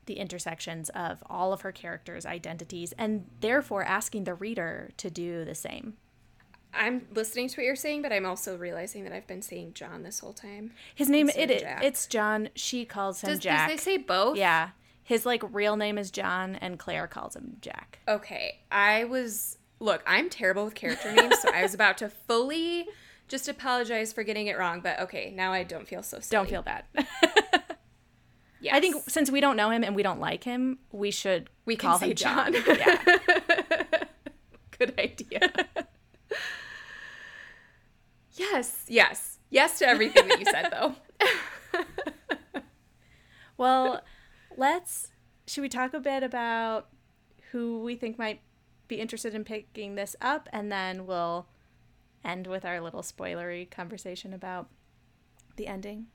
[0.07, 5.45] the intersections of all of her characters' identities and therefore asking the reader to do
[5.45, 5.99] the same.
[6.77, 10.03] I'm listening to what you're saying, but I'm also realizing that I've been saying John
[10.03, 10.73] this whole time.
[10.95, 12.51] His name it, it it's John.
[12.55, 13.69] She calls him Does, Jack.
[13.69, 14.37] Does they say both?
[14.37, 14.71] Yeah.
[15.03, 18.01] His like real name is John and Clare calls him Jack.
[18.09, 18.61] Okay.
[18.71, 22.87] I was look, I'm terrible with character names, so I was about to fully
[23.29, 26.31] just apologize for getting it wrong, but okay, now I don't feel so silly.
[26.31, 26.85] Don't feel bad.
[28.61, 28.73] yes.
[28.73, 31.77] I think since we don't know him and we don't like him, we should we
[31.77, 32.53] call him John.
[32.53, 32.65] John.
[32.79, 33.03] yeah.
[34.79, 35.51] Good idea.
[38.37, 39.39] Yes, yes.
[39.51, 40.95] Yes to everything that you said though.
[43.57, 44.03] well,
[44.57, 45.09] let's
[45.47, 46.89] should we talk a bit about
[47.53, 48.41] who we think might
[48.89, 51.47] be interested in picking this up and then we'll
[52.25, 54.69] end with our little spoilery conversation about
[55.57, 56.07] the ending.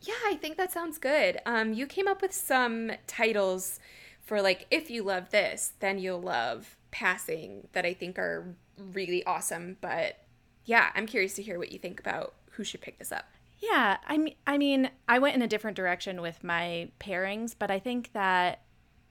[0.00, 1.38] Yeah, I think that sounds good.
[1.44, 3.80] Um, you came up with some titles
[4.22, 9.24] for like if you love this, then you'll love passing that I think are really
[9.24, 9.76] awesome.
[9.80, 10.18] But
[10.68, 13.24] yeah, I'm curious to hear what you think about who should pick this up.
[13.58, 17.70] Yeah, I mean, I mean, I went in a different direction with my pairings, but
[17.70, 18.60] I think that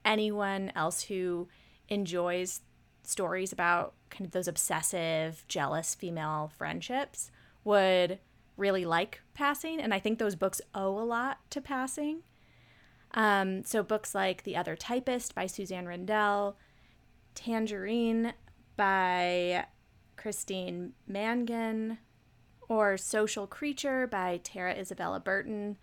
[0.04, 1.48] anyone else who
[1.88, 2.60] enjoys
[3.02, 7.32] stories about kind of those obsessive, jealous female friendships
[7.64, 8.20] would
[8.56, 12.22] really like Passing, and I think those books owe a lot to Passing.
[13.14, 16.54] Um, so books like The Other Typist by Suzanne Rindell,
[17.34, 18.34] Tangerine
[18.76, 19.66] by
[20.18, 21.98] Christine Mangan,
[22.68, 25.78] or Social Creature by Tara Isabella Burton.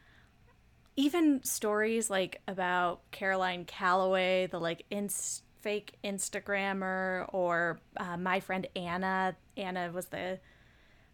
[0.96, 8.68] Even stories like about Caroline Calloway, the like inst- fake Instagrammer, or uh, my friend
[8.76, 9.36] Anna.
[9.58, 10.40] Anna was the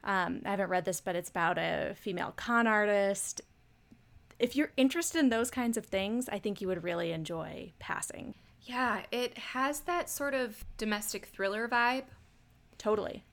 [0.04, 3.42] um, I haven't read this, but it's about a female con artist.
[4.40, 8.34] If you're interested in those kinds of things, I think you would really enjoy Passing.
[8.64, 12.04] Yeah, it has that sort of domestic thriller vibe.
[12.82, 13.24] Totally.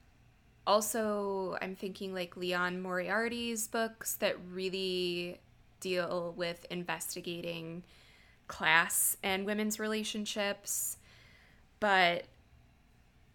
[0.67, 5.41] Also, I'm thinking like Liane Moriarty's books that really
[5.81, 7.83] deal with investigating
[8.47, 10.99] class and women's relationships.
[11.81, 12.25] But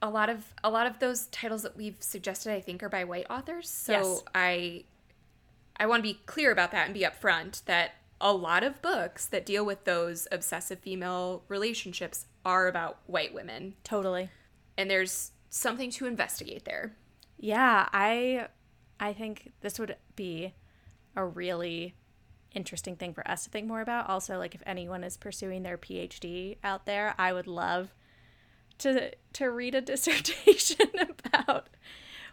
[0.03, 3.05] a lot of a lot of those titles that we've suggested I think are by
[3.05, 3.67] white authors.
[3.67, 4.23] So yes.
[4.35, 4.83] I
[5.77, 9.25] I want to be clear about that and be upfront that a lot of books
[9.25, 13.73] that deal with those obsessive female relationships are about white women.
[13.83, 14.29] Totally.
[14.77, 16.95] And there's something to investigate there.
[17.37, 18.47] Yeah, I
[18.99, 20.53] I think this would be
[21.15, 21.95] a really
[22.53, 24.09] interesting thing for us to think more about.
[24.09, 27.93] Also, like if anyone is pursuing their PhD out there, I would love
[28.79, 30.89] to to read a dissertation
[31.25, 31.69] about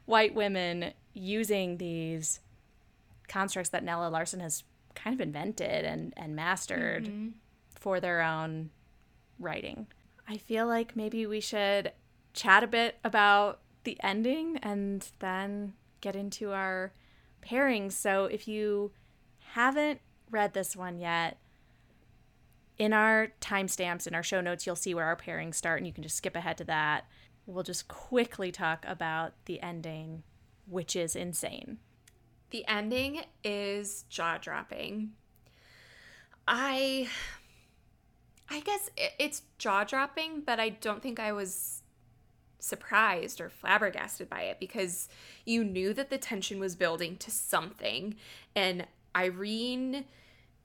[0.06, 2.40] white women using these
[3.28, 7.28] constructs that Nella Larsen has kind of invented and, and mastered mm-hmm.
[7.74, 8.70] for their own
[9.38, 9.87] writing.
[10.26, 11.92] I feel like maybe we should
[12.32, 16.92] chat a bit about the ending and then get into our
[17.42, 17.92] pairings.
[17.92, 18.92] So if you
[19.52, 21.38] haven't read this one yet,
[22.78, 25.92] in our timestamps in our show notes, you'll see where our pairings start, and you
[25.92, 27.06] can just skip ahead to that.
[27.44, 30.22] We'll just quickly talk about the ending,
[30.66, 31.78] which is insane.
[32.50, 35.10] The ending is jaw dropping.
[36.48, 37.08] I
[38.48, 41.79] I guess it's jaw dropping, but I don't think I was
[42.60, 45.08] surprised or flabbergasted by it because
[45.44, 48.16] you knew that the tension was building to something.
[48.54, 50.04] And Irene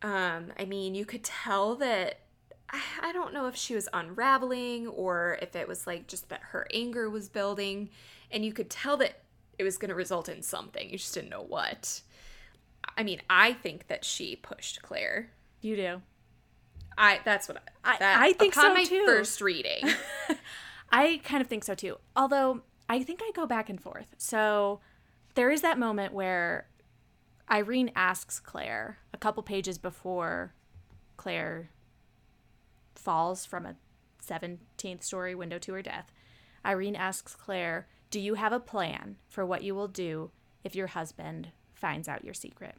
[0.02, 2.20] um, I mean, you could tell that
[3.02, 6.68] I don't know if she was unraveling or if it was like just that her
[6.74, 7.90] anger was building,
[8.30, 9.20] and you could tell that
[9.58, 10.90] it was going to result in something.
[10.90, 12.02] You just didn't know what.
[12.98, 15.32] I mean, I think that she pushed Clare.
[15.62, 16.02] You do.
[16.98, 19.06] I that's what I that, I, I think upon so my too.
[19.06, 19.90] First reading,
[20.96, 21.98] I kind of think so too.
[22.16, 24.16] Although I think I go back and forth.
[24.18, 24.80] So
[25.34, 26.68] there is that moment where
[27.52, 30.54] Irene asks Clare a couple pages before
[31.18, 31.70] Clare
[32.96, 33.76] falls from a
[34.26, 36.12] 17th story window to her death.
[36.66, 40.32] Irene asks Clare, Do you have a plan for what you will do
[40.64, 42.76] if your husband finds out your secret?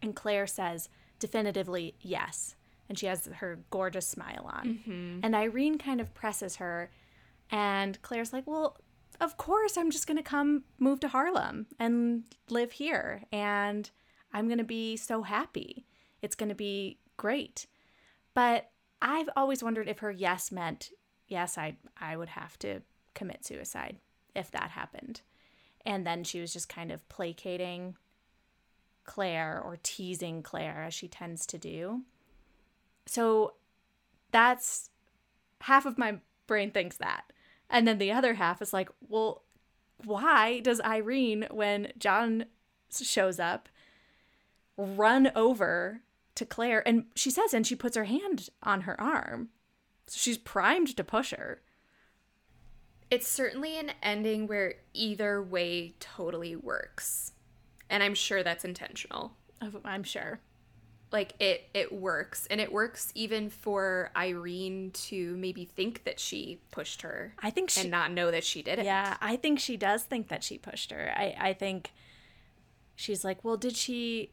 [0.00, 2.54] And Clare says definitively yes.
[2.88, 4.66] And she has her gorgeous smile on.
[4.66, 5.20] Mm-hmm.
[5.24, 6.90] And Irene kind of presses her,
[7.50, 8.76] and Clare's like, Well,
[9.20, 13.90] of course I'm just going to come move to Harlem and live here and
[14.32, 15.86] I'm going to be so happy.
[16.20, 17.66] It's going to be great.
[18.34, 20.90] But I've always wondered if her yes meant
[21.28, 22.80] yes, I I would have to
[23.14, 23.96] commit suicide
[24.34, 25.22] if that happened.
[25.84, 27.96] And then she was just kind of placating
[29.04, 32.02] Clare or teasing Clare as she tends to do.
[33.06, 33.54] So
[34.32, 34.90] that's
[35.60, 37.32] half of my brain thinks that.
[37.68, 39.42] And then the other half is like, well,
[40.04, 42.46] why does Irene, when John
[42.90, 43.68] shows up,
[44.76, 46.02] run over
[46.34, 46.86] to Clare?
[46.86, 49.48] And she says, and she puts her hand on her arm.
[50.06, 51.62] So she's primed to push her.
[53.10, 57.32] It's certainly an ending where either way totally works.
[57.88, 59.32] And I'm sure that's intentional.
[59.62, 60.40] Oh, I'm sure
[61.16, 66.58] like it it works and it works even for Irene to maybe think that she
[66.70, 68.84] pushed her I think she and not know that she did it.
[68.84, 71.12] Yeah, I think she does think that she pushed her.
[71.16, 71.92] I I think
[72.94, 74.30] she's like, "Well, did she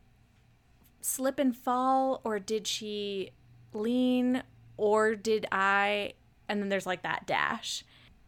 [1.01, 3.31] slip and fall or did she
[3.73, 4.43] lean
[4.77, 6.13] or did I
[6.47, 7.83] and then there's like that dash.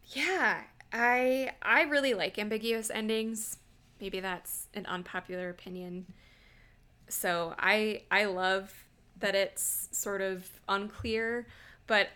[0.08, 3.58] Yeah, I I really like ambiguous endings.
[4.00, 6.06] Maybe that's an unpopular opinion.
[7.08, 8.72] So I I love
[9.18, 11.46] that it's sort of unclear,
[11.86, 12.08] but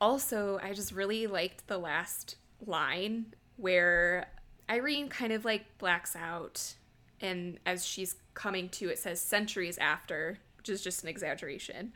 [0.00, 4.28] also I just really liked the last line where
[4.70, 6.74] Irene kind of like blacks out
[7.20, 11.92] and as she's coming to it says centuries after, which is just an exaggeration.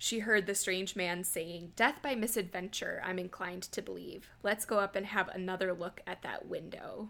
[0.00, 4.30] She heard the strange man saying, Death by misadventure, I'm inclined to believe.
[4.44, 7.08] Let's go up and have another look at that window.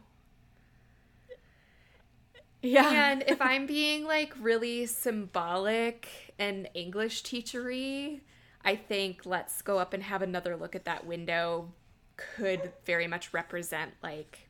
[2.62, 3.10] Yeah.
[3.10, 8.20] And if I'm being like really symbolic and English teachery,
[8.64, 11.72] I think let's go up and have another look at that window
[12.16, 14.48] could very much represent like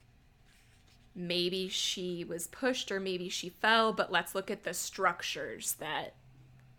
[1.15, 6.15] maybe she was pushed or maybe she fell, but let's look at the structures that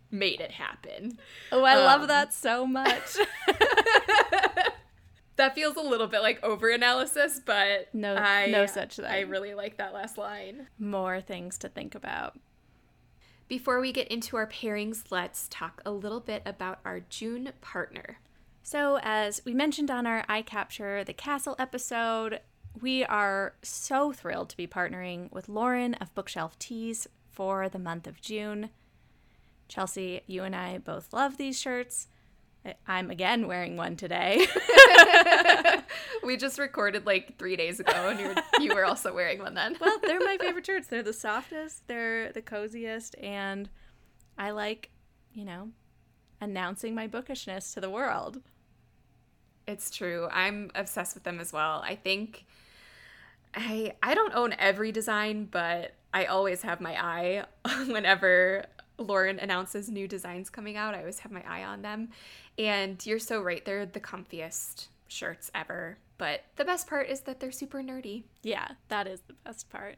[0.10, 1.20] made it happen.
[1.52, 3.18] Oh, I um, love that so much.
[5.40, 9.06] that feels a little bit like over analysis, but no, I, no such thing.
[9.06, 10.68] I really like that last line.
[10.78, 12.38] More things to think about.
[13.48, 18.20] Before we get into our pairings, let's talk a little bit about our June partner.
[18.62, 22.42] So, as we mentioned on our I Capture the Castle episode,
[22.80, 28.06] we are so thrilled to be partnering with Lauren of Bookshelf Tees for the month
[28.06, 28.70] of June.
[29.68, 32.08] Chelsey, you and I both love these shirts.
[32.88, 34.46] I'm again wearing one today.
[36.24, 39.54] we just recorded like three days ago, and you were, you were also wearing one
[39.54, 39.78] then.
[39.80, 40.88] well, they're my favorite shirts.
[40.88, 43.70] They're the softest, they're the coziest, and
[44.38, 44.90] I like,
[45.34, 45.70] you know,
[46.42, 48.42] announcing my bookishness to the world.
[49.68, 50.28] It's true.
[50.32, 51.82] I'm obsessed with them as well.
[51.86, 52.46] I think
[53.54, 57.46] I I don't own every design, but I always have my eye
[57.88, 58.66] whenever
[59.00, 60.94] Lauren announces new designs coming out.
[60.94, 62.10] I always have my eye on them.
[62.58, 63.64] And you're so right.
[63.64, 65.98] They're the comfiest shirts ever.
[66.18, 68.24] But the best part is that they're super nerdy.
[68.44, 69.96] Yeah, that is the best part.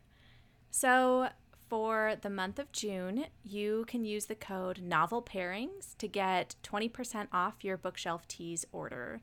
[0.70, 1.30] So,
[1.68, 7.28] for the month of June, you can use the code Novel Pairings to get 20%
[7.32, 9.22] off your bookshelf tees order.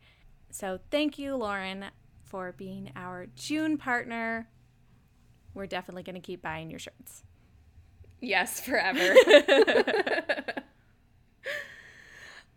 [0.51, 1.87] So, thank you, Lauren,
[2.25, 4.49] for being our June partner.
[5.55, 7.23] We're definitely going to keep buying your shirts.
[8.21, 9.15] Yes, forever.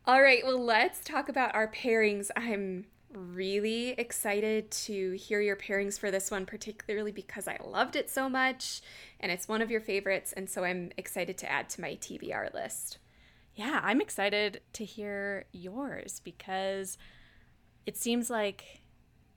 [0.05, 2.29] All right, well, let's talk about our pairings.
[2.35, 8.09] I'm really excited to hear your pairings for this one, particularly because I loved it
[8.09, 8.81] so much
[9.19, 10.33] and it's one of your favorites.
[10.33, 12.97] And so I'm excited to add to my TBR list.
[13.53, 16.97] Yeah, I'm excited to hear yours because
[17.85, 18.81] it seems like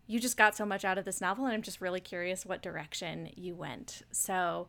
[0.07, 2.63] you just got so much out of this novel, and I'm just really curious what
[2.63, 4.03] direction you went.
[4.13, 4.69] So,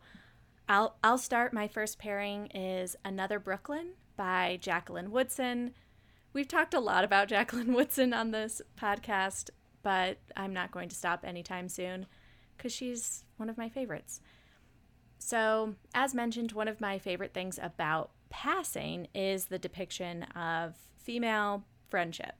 [0.68, 1.52] I'll I'll start.
[1.52, 5.74] My first pairing is Another Brooklyn by Jacqueline Woodson.
[6.32, 9.50] We've talked a lot about Jacqueline Woodson on this podcast,
[9.82, 12.06] but I'm not going to stop anytime soon
[12.56, 14.20] because she's one of my favorites.
[15.18, 21.64] So, as mentioned, one of my favorite things about passing is the depiction of female
[21.88, 22.34] friendship.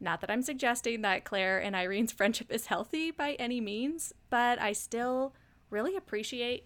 [0.00, 4.60] Not that I'm suggesting that Clare and Irene's friendship is healthy by any means, but
[4.60, 5.32] I still
[5.70, 6.64] really appreciate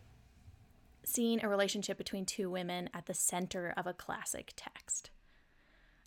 [1.05, 5.11] seeing a relationship between two women at the center of a classic text.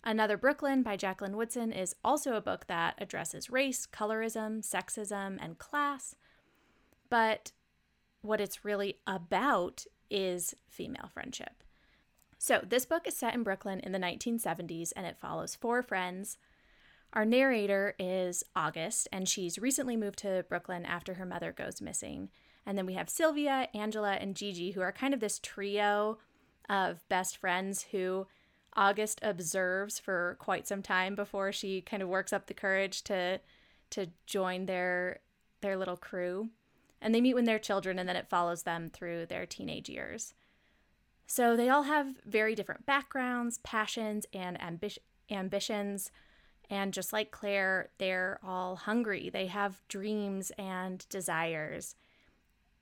[0.04, 5.58] Another Brooklyn by Jacqueline Woodson is also a book that addresses race, colorism, sexism, and
[5.58, 6.14] class.
[7.10, 7.52] But
[8.22, 11.62] what it's really about is female friendship.
[12.38, 16.38] So, this book is set in Brooklyn in the 1970s and it follows four friends
[17.12, 22.28] our narrator is August, and she's recently moved to Brooklyn after her mother goes missing.
[22.68, 26.18] And then we have Sylvia, Angela, and Gigi, who are kind of this trio
[26.68, 28.26] of best friends who
[28.76, 33.40] August observes for quite some time before she kind of works up the courage to
[33.88, 35.20] to join their
[35.62, 36.50] their little crew.
[37.00, 40.34] And they meet when they're children and then it follows them through their teenage years.
[41.26, 44.98] So they all have very different backgrounds, passions, and ambi-
[45.30, 46.10] ambitions.
[46.68, 49.30] And just like Clare, they're all hungry.
[49.30, 51.94] They have dreams and desires.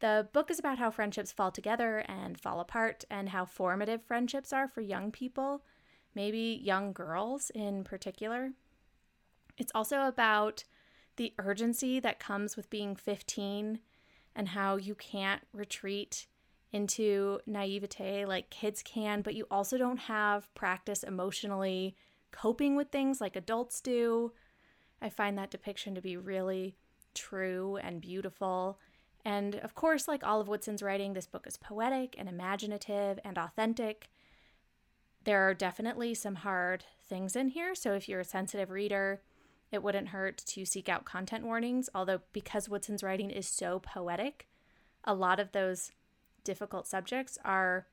[0.00, 4.52] The book is about how friendships fall together and fall apart, and how formative friendships
[4.52, 5.64] are for young people,
[6.14, 8.52] maybe young girls in particular.
[9.56, 10.64] It's also about
[11.16, 13.80] the urgency that comes with being 15
[14.34, 16.26] and how you can't retreat
[16.72, 21.96] into naivete like kids can, but you also don't have practice emotionally
[22.32, 24.32] coping with things like adults do.
[25.00, 26.76] I find that depiction to be really
[27.14, 28.78] true and beautiful.
[29.26, 33.36] And of course, like all of Woodson's writing, this book is poetic and imaginative and
[33.36, 34.08] authentic.
[35.24, 37.74] There are definitely some hard things in here.
[37.74, 39.22] So if you're a sensitive reader,
[39.72, 41.90] it wouldn't hurt to seek out content warnings.
[41.92, 44.46] Although, because Woodson's writing is so poetic,
[45.02, 45.90] a lot of those
[46.44, 47.88] difficult subjects are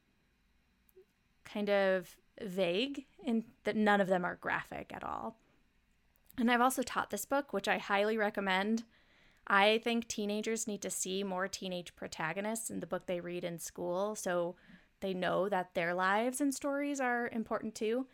[1.45, 5.37] kind of vague in that none of them are graphic at all.
[6.37, 8.83] And I've also taught this book, which I highly recommend.
[9.47, 13.59] I think teenagers need to see more teenage protagonists in the book they read in
[13.59, 14.55] school so
[15.01, 18.07] they know that their lives and stories are important too.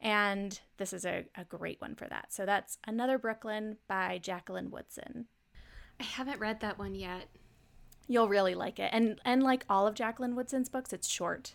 [0.00, 2.32] And this is a, a great one for that.
[2.32, 5.26] So that's Another Brooklyn by Jacqueline Woodson.
[6.00, 7.28] I haven't read that one yet.
[8.08, 8.90] You'll really like it.
[8.92, 11.54] And and like all of Jacqueline Woodson's books, it's short.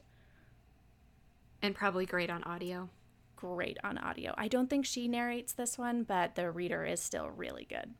[1.61, 2.89] And probably great on audio.
[3.35, 4.33] Great on audio.
[4.37, 7.93] I don't think she narrates this one, but the reader is still really good.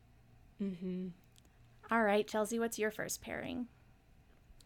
[0.62, 1.08] Mm-hmm.
[1.90, 3.66] All right, Chelsey, what's your first pairing?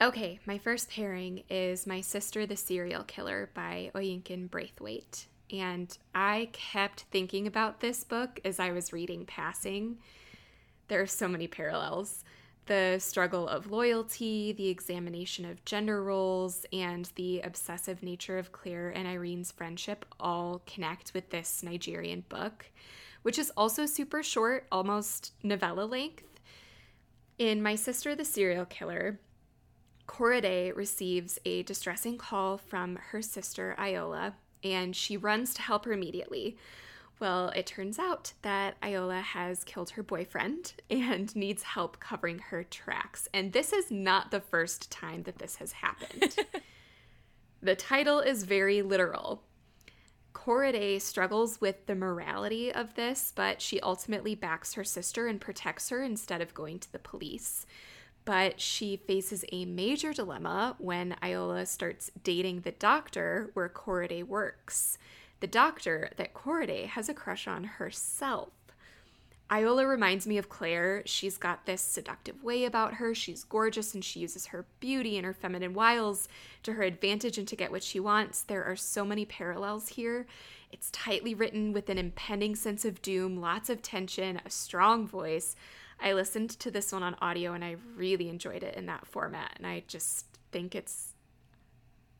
[0.00, 5.26] Okay, my first pairing is My Sister the Serial Killer by Oyinkan Braithwaite.
[5.52, 9.98] And I kept thinking about this book as I was reading Passing.
[10.88, 12.24] There are so many parallels.
[12.66, 18.90] The struggle of loyalty, the examination of gender roles, and the obsessive nature of Clare
[18.90, 22.66] and Irene's friendship all connect with this Nigerian book,
[23.22, 26.24] which is also super short, almost novella length.
[27.38, 29.20] In My Sister the Serial Killer,
[30.06, 35.92] Korede receives a distressing call from her sister Ayoola, and she runs to help her
[35.92, 36.56] immediately.
[37.18, 42.64] Well, it turns out that Ayoola has killed her boyfriend and needs help covering her
[42.64, 43.28] tracks.
[43.32, 46.36] And this is not the first time that this has happened.
[47.62, 49.44] the title is very literal.
[50.44, 55.90] Korede struggles with the morality of this, but she ultimately backs her sister and protects
[55.90, 57.64] her instead of going to the police.
[58.24, 64.98] But she faces a major dilemma when Ayoola starts dating the doctor where Korede works.
[65.38, 68.50] The doctor that Korede has a crush on herself.
[69.52, 71.02] Ayoola reminds me of Clare.
[71.04, 73.14] She's got this seductive way about her.
[73.14, 76.26] She's gorgeous and she uses her beauty and her feminine wiles
[76.62, 78.40] to her advantage and to get what she wants.
[78.40, 80.26] There are so many parallels here.
[80.70, 85.54] It's tightly written with an impending sense of doom, lots of tension, a strong voice.
[86.00, 89.52] I listened to this one on audio and I really enjoyed it in that format.
[89.56, 91.12] And I just think it's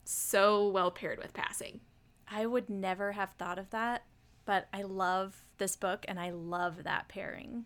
[0.05, 1.81] so well paired with passing.
[2.29, 4.05] I would never have thought of that,
[4.45, 7.65] but I love this book and I love that pairing.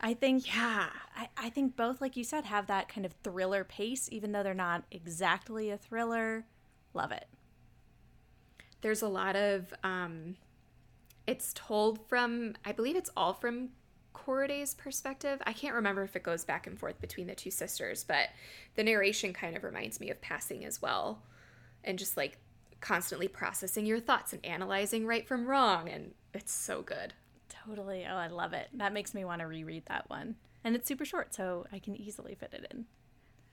[0.00, 3.64] I think yeah, I, I think both, like you said, have that kind of thriller
[3.64, 6.44] pace, even though they're not exactly a thriller.
[6.92, 7.26] Love it.
[8.82, 10.36] There's a lot of um
[11.26, 13.70] it's told from I believe it's all from
[14.12, 15.40] Korede's perspective.
[15.46, 18.28] I can't remember if it goes back and forth between the two sisters, but
[18.74, 21.22] the narration kind of reminds me of passing as well.
[21.84, 22.38] And just like
[22.86, 25.88] constantly processing your thoughts and analyzing right from wrong.
[25.88, 27.14] And it's so good.
[27.48, 28.06] Totally.
[28.08, 28.68] Oh, I love it.
[28.74, 30.36] That makes me want to reread that one.
[30.62, 32.86] And it's super short, so I can easily fit it in.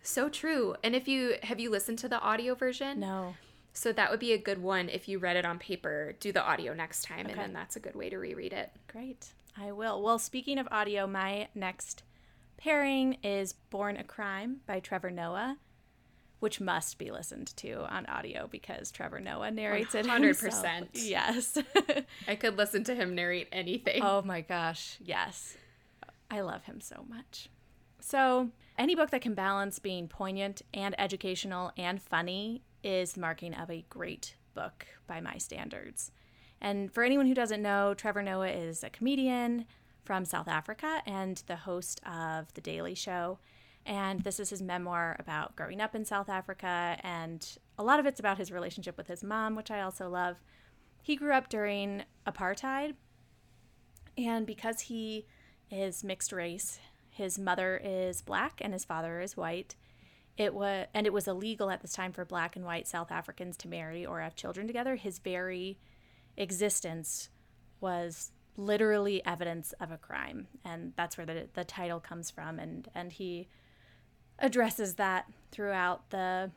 [0.03, 0.75] So true.
[0.83, 2.99] And if you have you listened to the audio version?
[2.99, 3.35] No.
[3.71, 6.15] So that would be a good one if you read it on paper.
[6.19, 7.31] Do the audio next time, okay.
[7.31, 8.71] and then that's a good way to reread it.
[8.87, 9.33] Great.
[9.57, 10.03] I will.
[10.03, 12.03] Well, speaking of audio, my next
[12.57, 15.57] pairing is Born a Crime by Trevor Noah,
[16.43, 19.99] which must be listened to on audio because Trevor Noah narrates 100%.
[20.01, 20.87] it 100%.
[20.91, 21.57] Yes.
[22.27, 24.03] I could listen to him narrate anything.
[24.03, 24.97] Oh my gosh.
[24.99, 25.55] Yes.
[26.29, 27.47] I love him so much.
[28.01, 33.53] So, any book that can balance being poignant and educational and funny is the marking
[33.53, 36.11] of a great book by my standards.
[36.59, 39.65] And for anyone who doesn't know, Trevor Noah is a comedian
[40.03, 43.39] from South Africa and the host of The Daily Show.
[43.85, 46.97] And this is his memoir about growing up in South Africa.
[47.01, 47.45] And
[47.77, 50.37] a lot of it's about his relationship with his mom, which I also love.
[51.01, 52.95] He grew up during apartheid.
[54.17, 55.25] And because he
[55.69, 56.79] is mixed race,
[57.09, 59.75] his mother is black and his father is white.
[60.37, 63.55] It was and it was illegal at this time for black and white South Africans
[63.57, 64.95] to marry or have children together.
[64.95, 65.77] His very
[66.37, 67.29] existence
[67.81, 72.57] was literally evidence of a crime, and that's where the the title comes from.
[72.57, 73.47] And and he
[74.39, 76.51] addresses that throughout the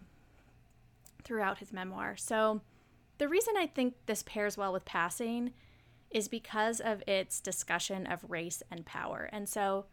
[1.25, 2.17] throughout his memoir.
[2.17, 2.61] So
[3.19, 5.53] the reason I think this pairs well with passing
[6.11, 9.29] is because of its discussion of race and power.
[9.33, 9.87] And so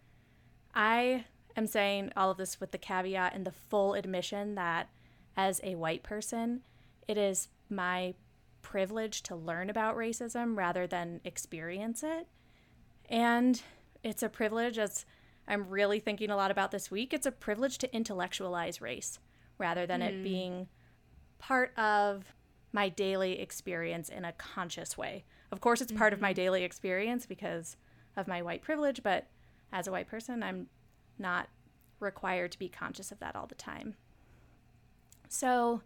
[0.75, 1.25] I
[1.55, 4.89] am saying all of this with the caveat and the full admission that
[5.35, 6.61] as a white person,
[7.07, 8.13] it is my
[8.61, 12.27] privilege to learn about racism rather than experience it.
[13.09, 13.61] And
[14.03, 15.05] it's a privilege, as
[15.47, 19.19] I'm really thinking a lot about this week, it's a privilege to intellectualize race
[19.57, 20.07] rather than mm.
[20.07, 20.23] it hmm.
[20.23, 20.67] being
[21.37, 22.33] part of
[22.71, 25.23] my daily experience in a conscious way.
[25.51, 27.77] Of course, it's part of my daily experience because
[28.15, 29.27] of my white privilege, but
[29.71, 30.67] as a white person, I'm
[31.19, 31.49] not
[31.99, 33.95] required to be conscious of that all the time.
[35.29, 35.81] So,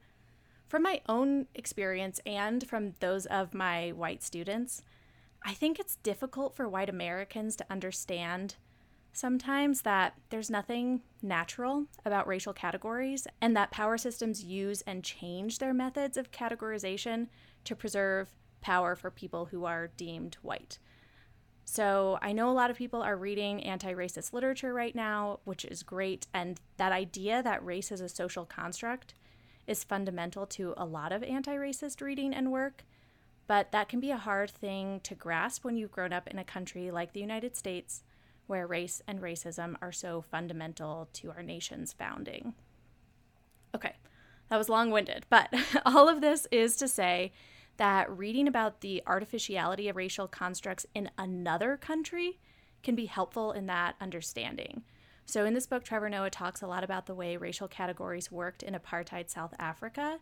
[0.67, 4.83] from my own experience and from those of my white students,
[5.43, 8.55] I think it's difficult for white Americans to understand
[9.17, 15.57] sometimes that there's nothing natural about racial categories and that power systems use and change
[15.57, 17.27] their methods of categorization
[17.63, 18.29] to preserve
[18.61, 20.77] power for people who are deemed white.
[21.65, 25.65] So, I know a lot of people are reading anti racist literature right now, which
[25.65, 26.27] is great.
[26.33, 29.15] And that idea that race is a social construct
[29.65, 32.85] is fundamental to a lot of anti racist reading and work.
[33.47, 36.43] But that can be a hard thing to grasp when you've grown up in a
[36.43, 38.03] country like the United States,
[38.47, 42.53] where race and racism are so fundamental to our nation's founding.
[43.75, 43.93] Okay,
[44.49, 45.53] that was long winded, but
[45.85, 47.31] all of this is to say
[47.77, 52.39] that reading about the artificiality of racial constructs in another country
[52.83, 54.83] can be helpful in that understanding.
[55.25, 58.63] So, in this book, Trevor Noah talks a lot about the way racial categories worked
[58.63, 60.19] in apartheid South Africa.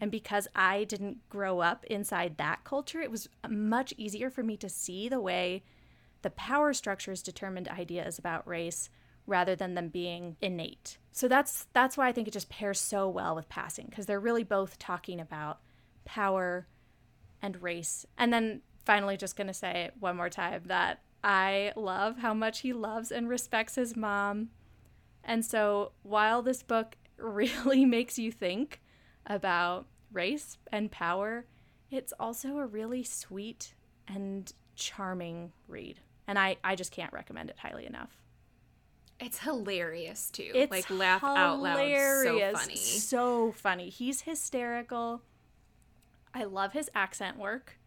[0.00, 4.56] And because I didn't grow up inside that culture, it was much easier for me
[4.58, 5.62] to see the way
[6.26, 8.90] the power structures determined ideas about race
[9.28, 10.98] rather than them being innate.
[11.12, 14.18] So that's that's why I think it just pairs so well with passing because they're
[14.18, 15.60] really both talking about
[16.04, 16.66] power
[17.40, 18.06] and race.
[18.18, 22.58] And then finally just going to say one more time that I love how much
[22.58, 24.48] he loves and respects his mom.
[25.22, 28.80] And so while this book really makes you think
[29.26, 31.46] about race and power,
[31.88, 33.74] it's also a really sweet
[34.08, 36.00] and charming read.
[36.26, 38.10] And I, I just can't recommend it highly enough.
[39.18, 40.50] It's hilarious too.
[40.54, 41.78] It's like laugh out loud.
[42.24, 42.76] So funny.
[42.76, 43.88] So funny.
[43.88, 45.22] He's hysterical.
[46.34, 47.78] I love his accent work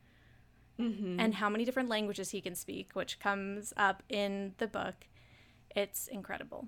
[0.80, 1.20] mm-hmm.
[1.20, 5.06] and how many different languages he can speak, which comes up in the book.
[5.76, 6.68] It's incredible.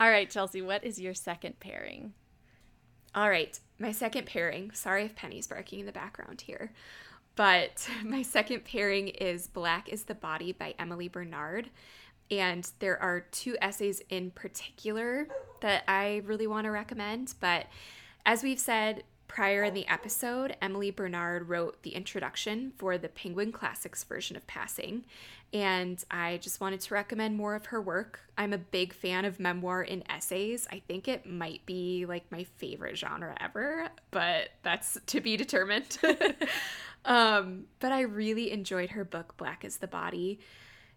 [0.00, 2.12] All right, Chelsey, what is your second pairing?
[3.14, 4.72] All right, my second pairing.
[4.72, 6.72] Sorry if Penny's barking in the background here.
[7.36, 11.70] But my second pairing is Black is the Body by Emily Bernard.
[12.28, 15.28] And there are two essays in particular
[15.60, 17.34] that I really want to recommend.
[17.38, 17.66] But
[18.24, 23.50] as we've said, Prior in the episode, Emily Bernard wrote the introduction for the Penguin
[23.50, 25.04] Classics version of Passing,
[25.52, 28.20] and I just wanted to recommend more of her work.
[28.38, 30.66] I'm a big fan of memoir in essays.
[30.70, 35.98] I think it might be like my favorite genre ever, but that's to be determined.
[37.06, 40.38] um, but I really enjoyed her book, Black is the Body.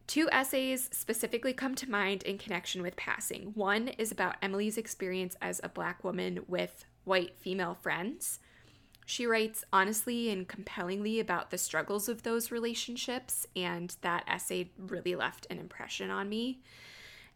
[0.08, 3.52] Two essays specifically come to mind in connection with passing.
[3.54, 8.40] One is about Emily's experience as a black woman with white female friends.
[9.06, 15.16] She writes honestly and compellingly about the struggles of those relationships, and that essay really
[15.16, 16.62] left an impression on me.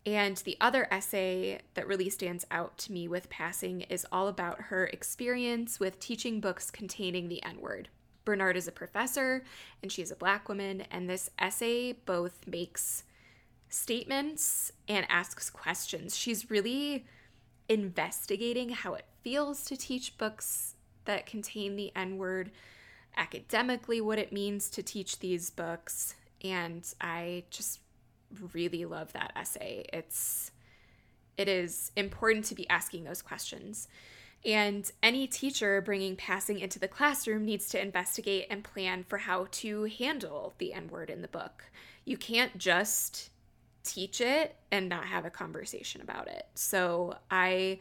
[0.06, 4.62] And the other essay that really stands out to me with passing is all about
[4.62, 7.90] her experience with teaching books containing the N word.
[8.26, 9.44] Bernard is a professor
[9.82, 13.04] and she's a black woman, and this essay both makes
[13.70, 16.16] statements and asks questions.
[16.16, 17.06] She's really
[17.68, 22.52] investigating how it feels to teach books that contain the N word,
[23.18, 26.16] academically, what it means to teach these books.
[26.44, 27.80] And I just
[28.54, 29.86] really love that essay.
[29.92, 30.52] It's
[31.36, 33.88] it is important to be asking those questions.
[34.46, 39.48] And any teacher bringing passing into the classroom needs to investigate and plan for how
[39.52, 41.64] to handle the N word in the book.
[42.04, 43.30] You can't just
[43.84, 46.48] teach it and not have a conversation about it.
[46.56, 47.80] So I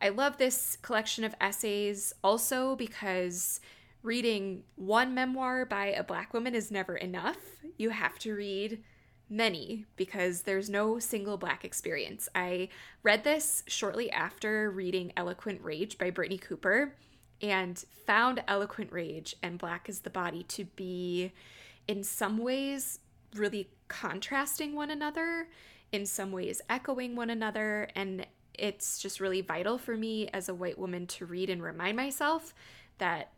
[0.00, 3.60] I love this collection of essays also because
[4.02, 7.38] reading one memoir by a black woman is never enough.
[7.76, 8.82] You have to read
[9.30, 12.28] many because there's no single black experience.
[12.34, 12.68] I
[13.02, 16.94] read this shortly after reading Eloquent Rage by Brittney Cooper
[17.40, 21.32] and found Eloquent Rage and Black is the Body to be,
[21.86, 23.00] in some ways,
[23.34, 25.48] really contrasting one another,
[25.92, 27.88] in some ways, echoing one another.
[27.94, 31.96] And it's just really vital for me as a white woman to read and remind
[31.96, 32.54] myself
[32.98, 33.32] that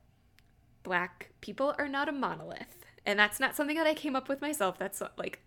[0.82, 2.86] black people are not a monolith.
[3.04, 4.78] And that's not something that I came up with myself.
[4.78, 5.40] That's like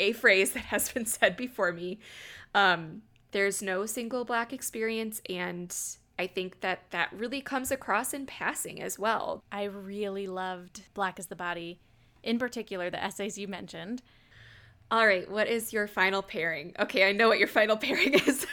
[0.00, 1.98] a phrase that has been said before me.
[2.54, 5.74] Um, there's no single black experience, and
[6.18, 9.44] I think that that really comes across in passing as well.
[9.52, 11.78] I really loved Black is the Body,
[12.22, 14.02] in particular, the essays you mentioned.
[14.90, 16.74] All right, what is your final pairing?
[16.78, 18.46] Okay, I know what your final pairing is.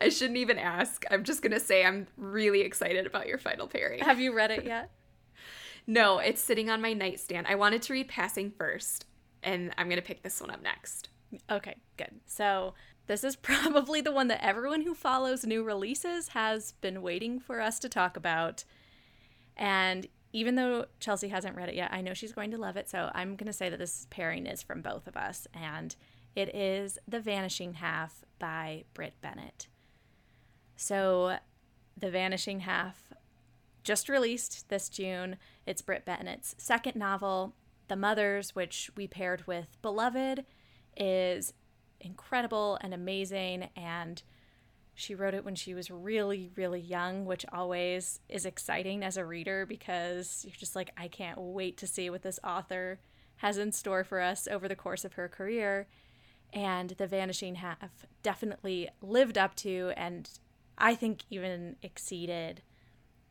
[0.00, 1.04] I shouldn't even ask.
[1.10, 4.00] I'm just going to say I'm really excited about your final pairing.
[4.00, 4.90] Have you read it yet?
[5.84, 7.48] No, it's sitting on my nightstand.
[7.48, 9.04] I wanted to read Passing first,
[9.42, 11.08] and I'm going to pick this one up next.
[11.50, 12.20] Okay, good.
[12.26, 12.74] So,
[13.06, 17.60] this is probably the one that everyone who follows new releases has been waiting for
[17.60, 18.64] us to talk about.
[19.56, 22.88] And even though Chelsey hasn't read it yet, I know she's going to love it.
[22.88, 25.46] So, I'm going to say that this pairing is from both of us.
[25.54, 25.94] And
[26.34, 29.68] it is The Vanishing Half by Brit Bennett.
[30.76, 31.38] So,
[31.98, 33.12] The Vanishing Half
[33.84, 35.36] just released this June.
[35.66, 37.54] It's Brit Bennett's second novel.
[37.88, 40.44] The Mothers, which we paired with Beloved,
[40.96, 41.52] is
[42.00, 43.68] incredible and amazing.
[43.76, 44.22] And
[44.94, 49.24] she wrote it when she was really, really young, which always is exciting as a
[49.24, 53.00] reader because you're just like, I can't wait to see what this author
[53.36, 55.88] has in store for us over the course of her career.
[56.52, 60.28] And The Vanishing Half definitely lived up to and
[60.76, 62.62] I think even exceeded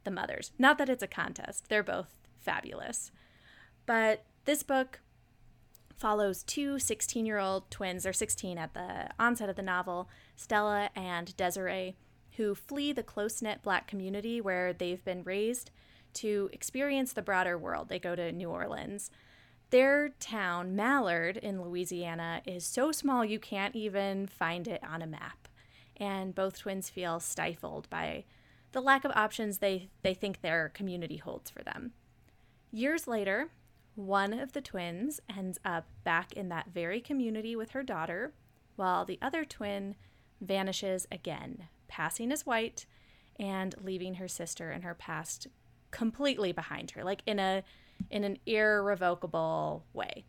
[0.04, 0.52] the mothers.
[0.58, 3.12] Not that it's a contest, they're both fabulous.
[3.86, 5.00] But this book
[5.96, 10.90] follows two 16 year old twins, they're 16 at the onset of the novel, Stella
[10.96, 11.96] and Desiree,
[12.38, 15.70] who flee the close knit black community where they've been raised
[16.14, 17.90] to experience the broader world.
[17.90, 19.12] They go to New Orleans.
[19.70, 25.08] Their town, Mallard in Louisiana, is so small you can't even find it on a
[25.08, 25.48] map.
[25.96, 28.26] And both twins feel stifled by
[28.74, 31.92] the lack of options they, they think their community holds for them.
[32.72, 33.50] Years later,
[33.96, 38.34] one of the twins ends up back in that very community with her daughter,
[38.76, 39.96] while the other twin
[40.40, 42.86] vanishes again, passing as white
[43.40, 45.48] and leaving her sister and her past
[45.92, 47.64] completely behind her, like in a
[48.10, 50.26] in an irrevocable way.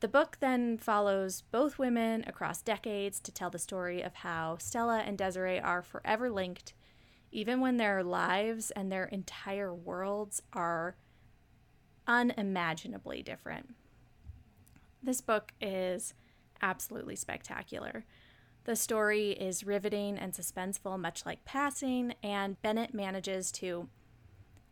[0.00, 5.00] The book then follows both women across decades to tell the story of how Stella
[5.00, 6.72] and Desiree are forever linked
[7.32, 10.96] even when their lives and their entire worlds are
[12.10, 13.74] unimaginably different.
[15.00, 16.12] This book is
[16.60, 18.04] absolutely spectacular.
[18.64, 23.88] The story is riveting and suspenseful, much like Passing, and Bennett manages to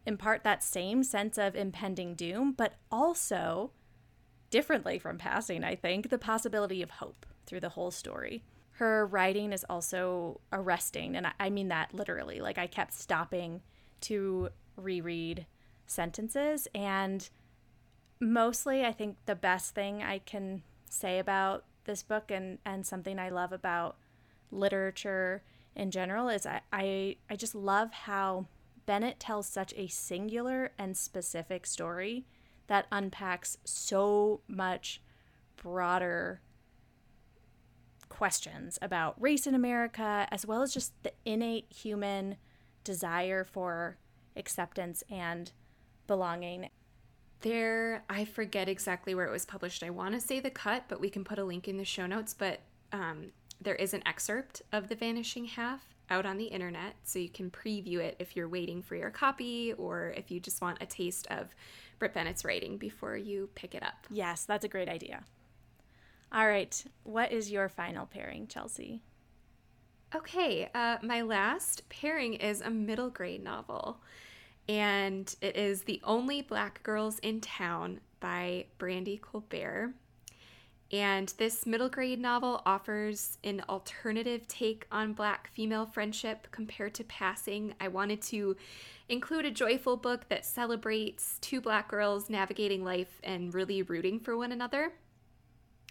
[0.05, 3.71] impart that same sense of impending doom, but also,
[4.51, 8.43] differently from Passing, I think, the possibility of hope through the whole story
[8.79, 13.61] her writing is also arresting and I, mean that literally like i kept stopping
[14.03, 15.47] to reread
[15.91, 16.69] sentences.
[16.75, 17.29] And
[18.21, 20.61] mostly i think the best thing i can
[20.91, 23.97] say about this book and and something i love about
[24.51, 25.43] literature
[25.77, 28.47] in general is i i, I just love how
[28.87, 32.25] bennett tells such a singular and specific story
[32.67, 35.01] that unpacks so much
[35.57, 36.41] broader
[38.09, 42.37] questions about race in America, as well as just the innate human
[42.85, 43.97] desire for
[44.37, 45.53] acceptance and
[46.09, 46.69] belonging.
[47.43, 49.85] There, I forget exactly where it was published.
[49.85, 52.07] I want to say The Cut, but we can put a link in the show
[52.07, 52.35] notes.
[52.35, 52.59] But
[52.93, 53.27] um,
[53.61, 57.51] there is an excerpt of The Vanishing Half out on the internet, so you can
[57.51, 61.29] preview it if you're waiting for your copy or if you just want a taste
[61.31, 61.55] of
[61.99, 64.07] Brit Bennett's writing before you pick it up.
[64.11, 65.23] Yes, that's a great idea.
[66.33, 66.85] All right.
[67.05, 69.03] What is your final pairing, Chelsey?
[70.15, 70.71] Okay.
[70.75, 74.01] Uh, my last pairing is a middle grade novel,
[74.69, 79.95] and it is The Only Black Girls in Town by Brandy Colbert.
[80.91, 87.05] And this middle grade novel offers an alternative take on black female friendship compared to
[87.05, 87.75] Passing.
[87.81, 88.57] I wanted to
[89.09, 94.37] include a joyful book that celebrates two black girls navigating life and really rooting for
[94.37, 94.93] one another.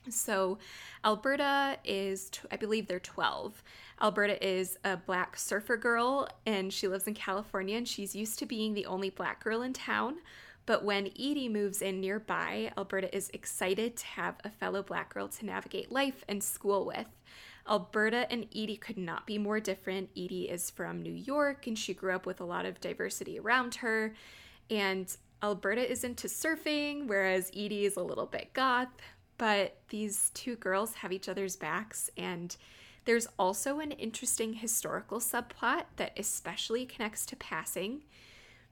[0.10, 0.58] So,
[1.04, 3.64] Alberta is, I believe they're 12.
[4.02, 8.46] Alberta is a black surfer girl and she lives in California and she's used to
[8.46, 10.18] being the only black girl in town.
[10.68, 15.30] But when Edie moves in nearby, Alberta is excited to have a fellow black girl
[15.30, 17.08] to navigate life and school with.
[17.68, 20.10] Alberta and Edie could not be more different.
[20.16, 23.76] Edie is from New York and she grew up with a lot of diversity around
[23.76, 24.14] her.
[24.70, 28.90] And Alberta is into surfing, whereas Edie is a little bit goth.
[29.38, 32.56] But these two girls have each other's backs, and
[33.06, 38.04] there's also an interesting historical subplot that especially connects to passing.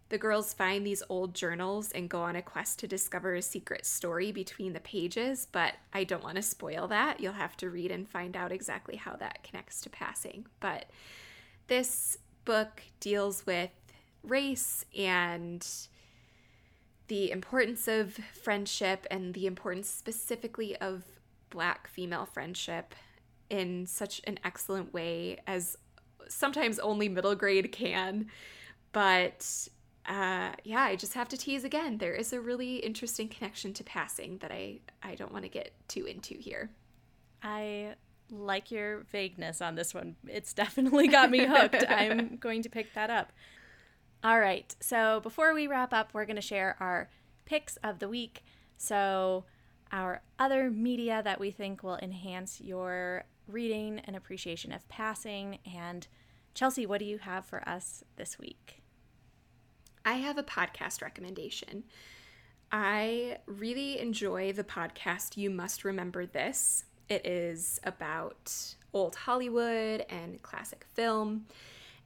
[0.10, 3.86] The girls find these old journals and go on a quest to discover a secret
[3.86, 7.20] story between the pages, but I don't want to spoil that.
[7.20, 10.46] You'll have to read and find out exactly how that connects to passing.
[10.60, 10.86] But
[11.68, 13.72] this book deals with
[14.22, 15.66] race and
[17.08, 21.04] the importance of friendship and the importance specifically of
[21.50, 22.96] black female friendship
[23.50, 25.78] in such an excellent way as
[26.28, 28.28] sometimes only middle grade can.
[28.92, 29.68] But
[30.08, 31.98] uh, yeah, I just have to tease again.
[31.98, 35.72] There is a really interesting connection to passing that I, I don't want to get
[35.88, 36.70] too into here.
[37.44, 37.96] I
[38.32, 40.16] like your vagueness on this one.
[40.28, 41.84] It's definitely got me hooked.
[41.90, 43.32] I'm going to pick that up.
[44.26, 44.76] All right.
[44.80, 47.12] So before we wrap up, we're going to share our
[47.46, 48.44] picks of the week.
[48.76, 49.46] So,
[49.92, 55.60] our other media that we think will enhance your reading and appreciation of passing.
[55.72, 56.08] And
[56.56, 58.82] Chelsey, what do you have for us this week?
[60.04, 61.84] I have a podcast recommendation.
[62.72, 66.86] I really enjoy the podcast You Must Remember This.
[67.10, 71.46] It is about old Hollywood and classic film.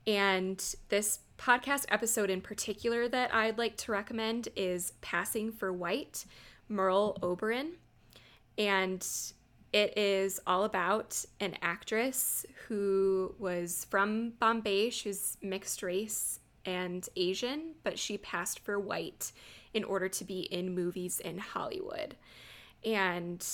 [0.06, 6.26] And this podcast episode in particular that I'd like to recommend is Passing for White,
[6.68, 7.72] Merle Oberon.
[8.58, 9.06] And
[9.72, 14.90] it is all about an actress who was from Bombay.
[14.90, 19.32] She's mixed race and Asian, but she passed for white
[19.74, 22.16] in order to be in movies in Hollywood.
[22.84, 23.46] And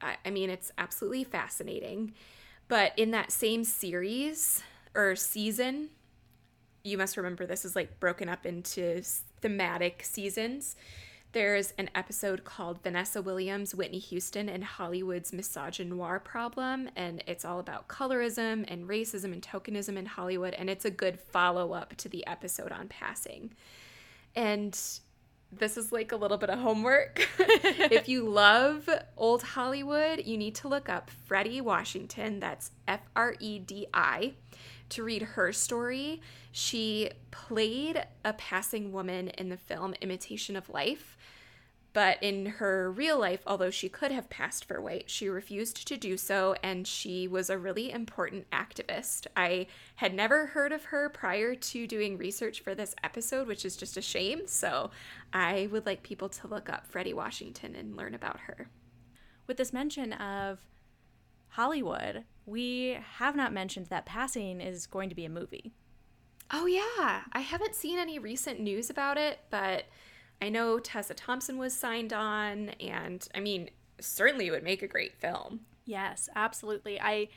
[0.00, 2.14] I, mean, it's absolutely fascinating.
[2.66, 4.62] But in that same series
[4.94, 5.90] or season,
[6.84, 9.02] you must remember this is like broken up into
[9.40, 10.76] thematic seasons.
[11.32, 16.88] There's an episode called Vanessa Williams, Whitney Houston, and Hollywood's misogynoir problem.
[16.96, 20.54] And it's all about colorism and racism and tokenism in Hollywood.
[20.54, 23.52] And it's a good follow up to the episode on passing.
[24.34, 24.78] And
[25.52, 27.28] this is like a little bit of homework.
[27.38, 32.40] if you love old Hollywood, you need to look up Fredi Washington.
[32.40, 34.32] That's F R E D I
[34.90, 36.20] to read her story.
[36.52, 41.16] She played a passing woman in the film Imitation of Life.
[41.94, 45.96] But in her real life, although she could have passed for white, she refused to
[45.96, 49.26] do so, and she was a really important activist.
[49.34, 49.66] I
[49.96, 53.96] had never heard of her prior to doing research for this episode, which is just
[53.96, 54.42] a shame.
[54.46, 54.90] So
[55.32, 58.68] I would like people to look up Fredi Washington and learn about her.
[59.46, 60.58] With this mention of
[61.50, 65.72] Hollywood, we have not mentioned that Passing is going to be a movie.
[66.50, 67.22] Oh, yeah.
[67.32, 69.84] I haven't seen any recent news about it, but
[70.40, 73.70] I know Tessa Thompson was signed on, and I mean,
[74.00, 75.60] certainly it would make a great film.
[75.84, 77.00] Yes, absolutely.
[77.00, 77.28] I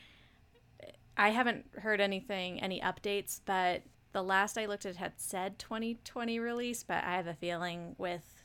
[1.17, 3.83] I haven't heard anything, any updates, but
[4.13, 8.43] the last I looked at had said 2020 release, but I have a feeling with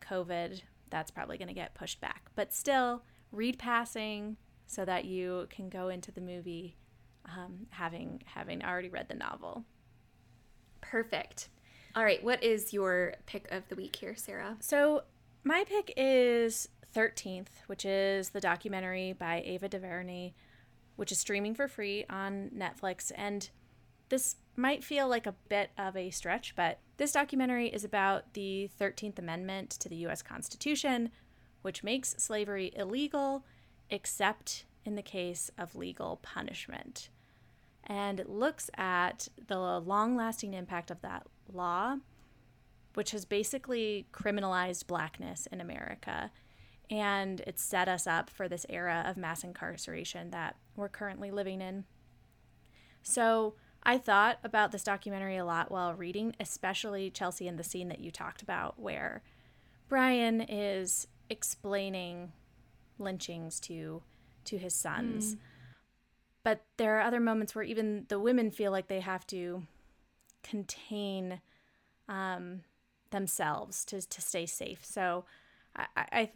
[0.00, 2.30] COVID that's probably going to get pushed back.
[2.34, 3.02] But still,
[3.32, 4.36] read passing
[4.66, 6.76] so that you can go into the movie
[7.24, 9.64] um, having having already read the novel.
[10.80, 11.48] Perfect.
[11.94, 14.56] All right, what is your pick of the week here, Sara?
[14.60, 15.02] So
[15.44, 20.34] my pick is 13th, which is the documentary by Ava DuVernay,
[20.96, 23.12] which is streaming for free on Netflix.
[23.14, 23.48] And
[24.08, 28.70] this might feel like a bit of a stretch, but this documentary is about the
[28.80, 30.22] 13th Amendment to the U.S.
[30.22, 31.10] Constitution,
[31.62, 33.44] which makes slavery illegal
[33.90, 37.08] except in the case of legal punishment.
[37.84, 41.96] And it looks at the long lasting impact of that law,
[42.94, 46.30] which has basically criminalized blackness in America.
[46.90, 51.60] And it set us up for this era of mass incarceration that we're currently living
[51.60, 51.84] in.
[53.02, 57.88] So I thought about this documentary a lot while reading, especially Chelsey and the scene
[57.88, 59.22] that you talked about, where
[59.88, 62.32] Brian is explaining
[62.98, 64.02] lynchings to
[64.44, 65.34] to his sons.
[65.34, 65.38] Mm.
[66.44, 69.64] But there are other moments where even the women feel like they have to
[70.44, 71.40] contain
[72.08, 72.60] um,
[73.10, 74.84] themselves to, to stay safe.
[74.84, 75.24] So
[75.74, 76.30] I, I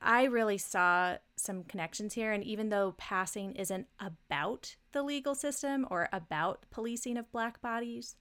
[0.00, 2.32] I really saw some connections here.
[2.32, 8.16] And even though passing isn't about the legal system or about policing of black bodies,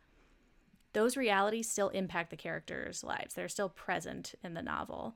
[0.94, 3.34] those realities still impact the characters' lives.
[3.34, 5.16] They're still present in the novel.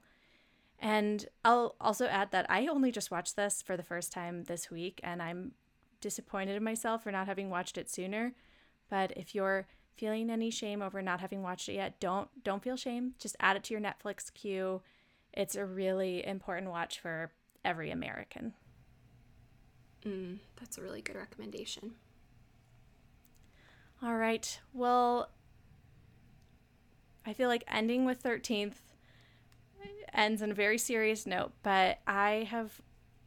[0.79, 4.69] And I'll also add that I only just watched this for the first time this
[4.69, 5.53] week, and I'm
[6.01, 8.33] disappointed in myself for not having watched it sooner.
[8.89, 12.75] But if you're feeling any shame over not having watched it yet, don't don't feel
[12.75, 13.13] shame.
[13.17, 14.81] Just add it to your Netflix queue.
[15.31, 17.31] It's a really important watch for
[17.63, 18.53] every American.
[20.05, 21.93] Mm, that's a really good recommendation.
[24.03, 24.59] All right.
[24.73, 25.29] Well,
[27.25, 28.81] I feel like ending with 13th
[30.13, 32.81] ends on a very serious note, but I have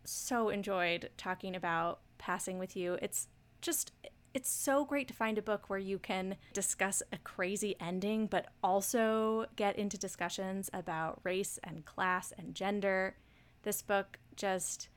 [0.05, 2.99] so enjoyed talking about passing with you.
[3.03, 3.29] It's
[3.61, 3.93] just
[4.35, 8.47] it's so great to find a book where you can discuss a crazy ending but
[8.63, 13.17] also get into discussions about race and class and gender.
[13.63, 14.89] This book just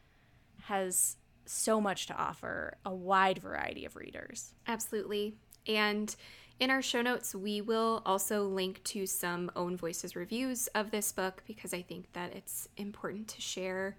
[0.64, 1.16] has
[1.46, 4.54] so much to offer a wide variety of readers.
[4.68, 5.36] Absolutely.
[5.66, 6.14] And
[6.60, 11.14] In our show notes, we will also link to some own voices reviews of this
[11.14, 13.96] book because I think that it's important to share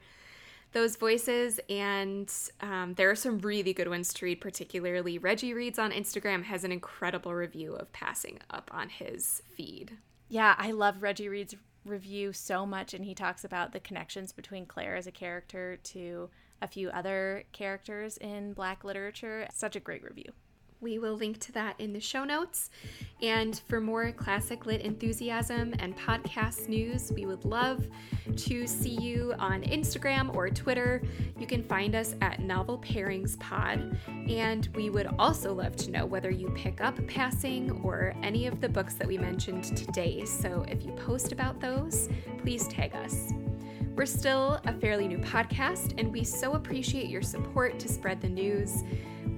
[0.73, 1.59] those voices.
[1.71, 2.31] And
[2.61, 6.63] um, there are some really good ones to read, particularly Reggie Reads on Instagram has
[6.63, 9.97] an incredible review of Passing Up on his feed.
[10.29, 11.55] Yeah, I love Reggie Reads
[11.87, 16.29] review so much, and he talks about the connections between Clare as a character to
[16.61, 19.49] a few other characters in Black literature.
[19.51, 20.31] Such a great review.
[20.81, 22.70] We will link to that in the show notes.
[23.20, 27.87] And for more classic lit enthusiasm and podcast news, we would love
[28.35, 31.03] to see you on Instagram or Twitter.
[31.39, 33.99] You can find us at Novel Pairings Pod.
[34.28, 38.61] And we would also love to know whether you pick up Passing or any of
[38.61, 40.24] the books that we mentioned today.
[40.24, 42.09] So if you post about those,
[42.39, 43.33] please tag us.
[43.97, 48.28] We're still a fairly new podcast, and we so appreciate your support to spread the
[48.31, 48.83] news.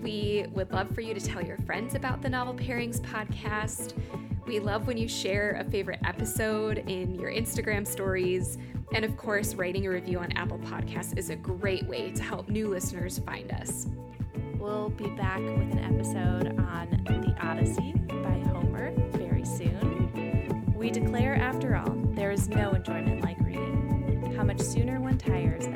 [0.02, 3.94] We would love for you to tell your friends about the Novel Pairings podcast.
[4.46, 8.58] We love when you share a favorite episode in your Instagram stories.
[8.92, 12.48] And of course, writing a review on Apple Podcasts is a great way to help
[12.48, 13.86] new listeners find us.
[14.58, 20.74] We'll be back with an episode on The Odyssey by Homer very soon.
[20.74, 24.34] We declare, after all, there is no enjoyment like reading.
[24.36, 25.66] How much sooner one tires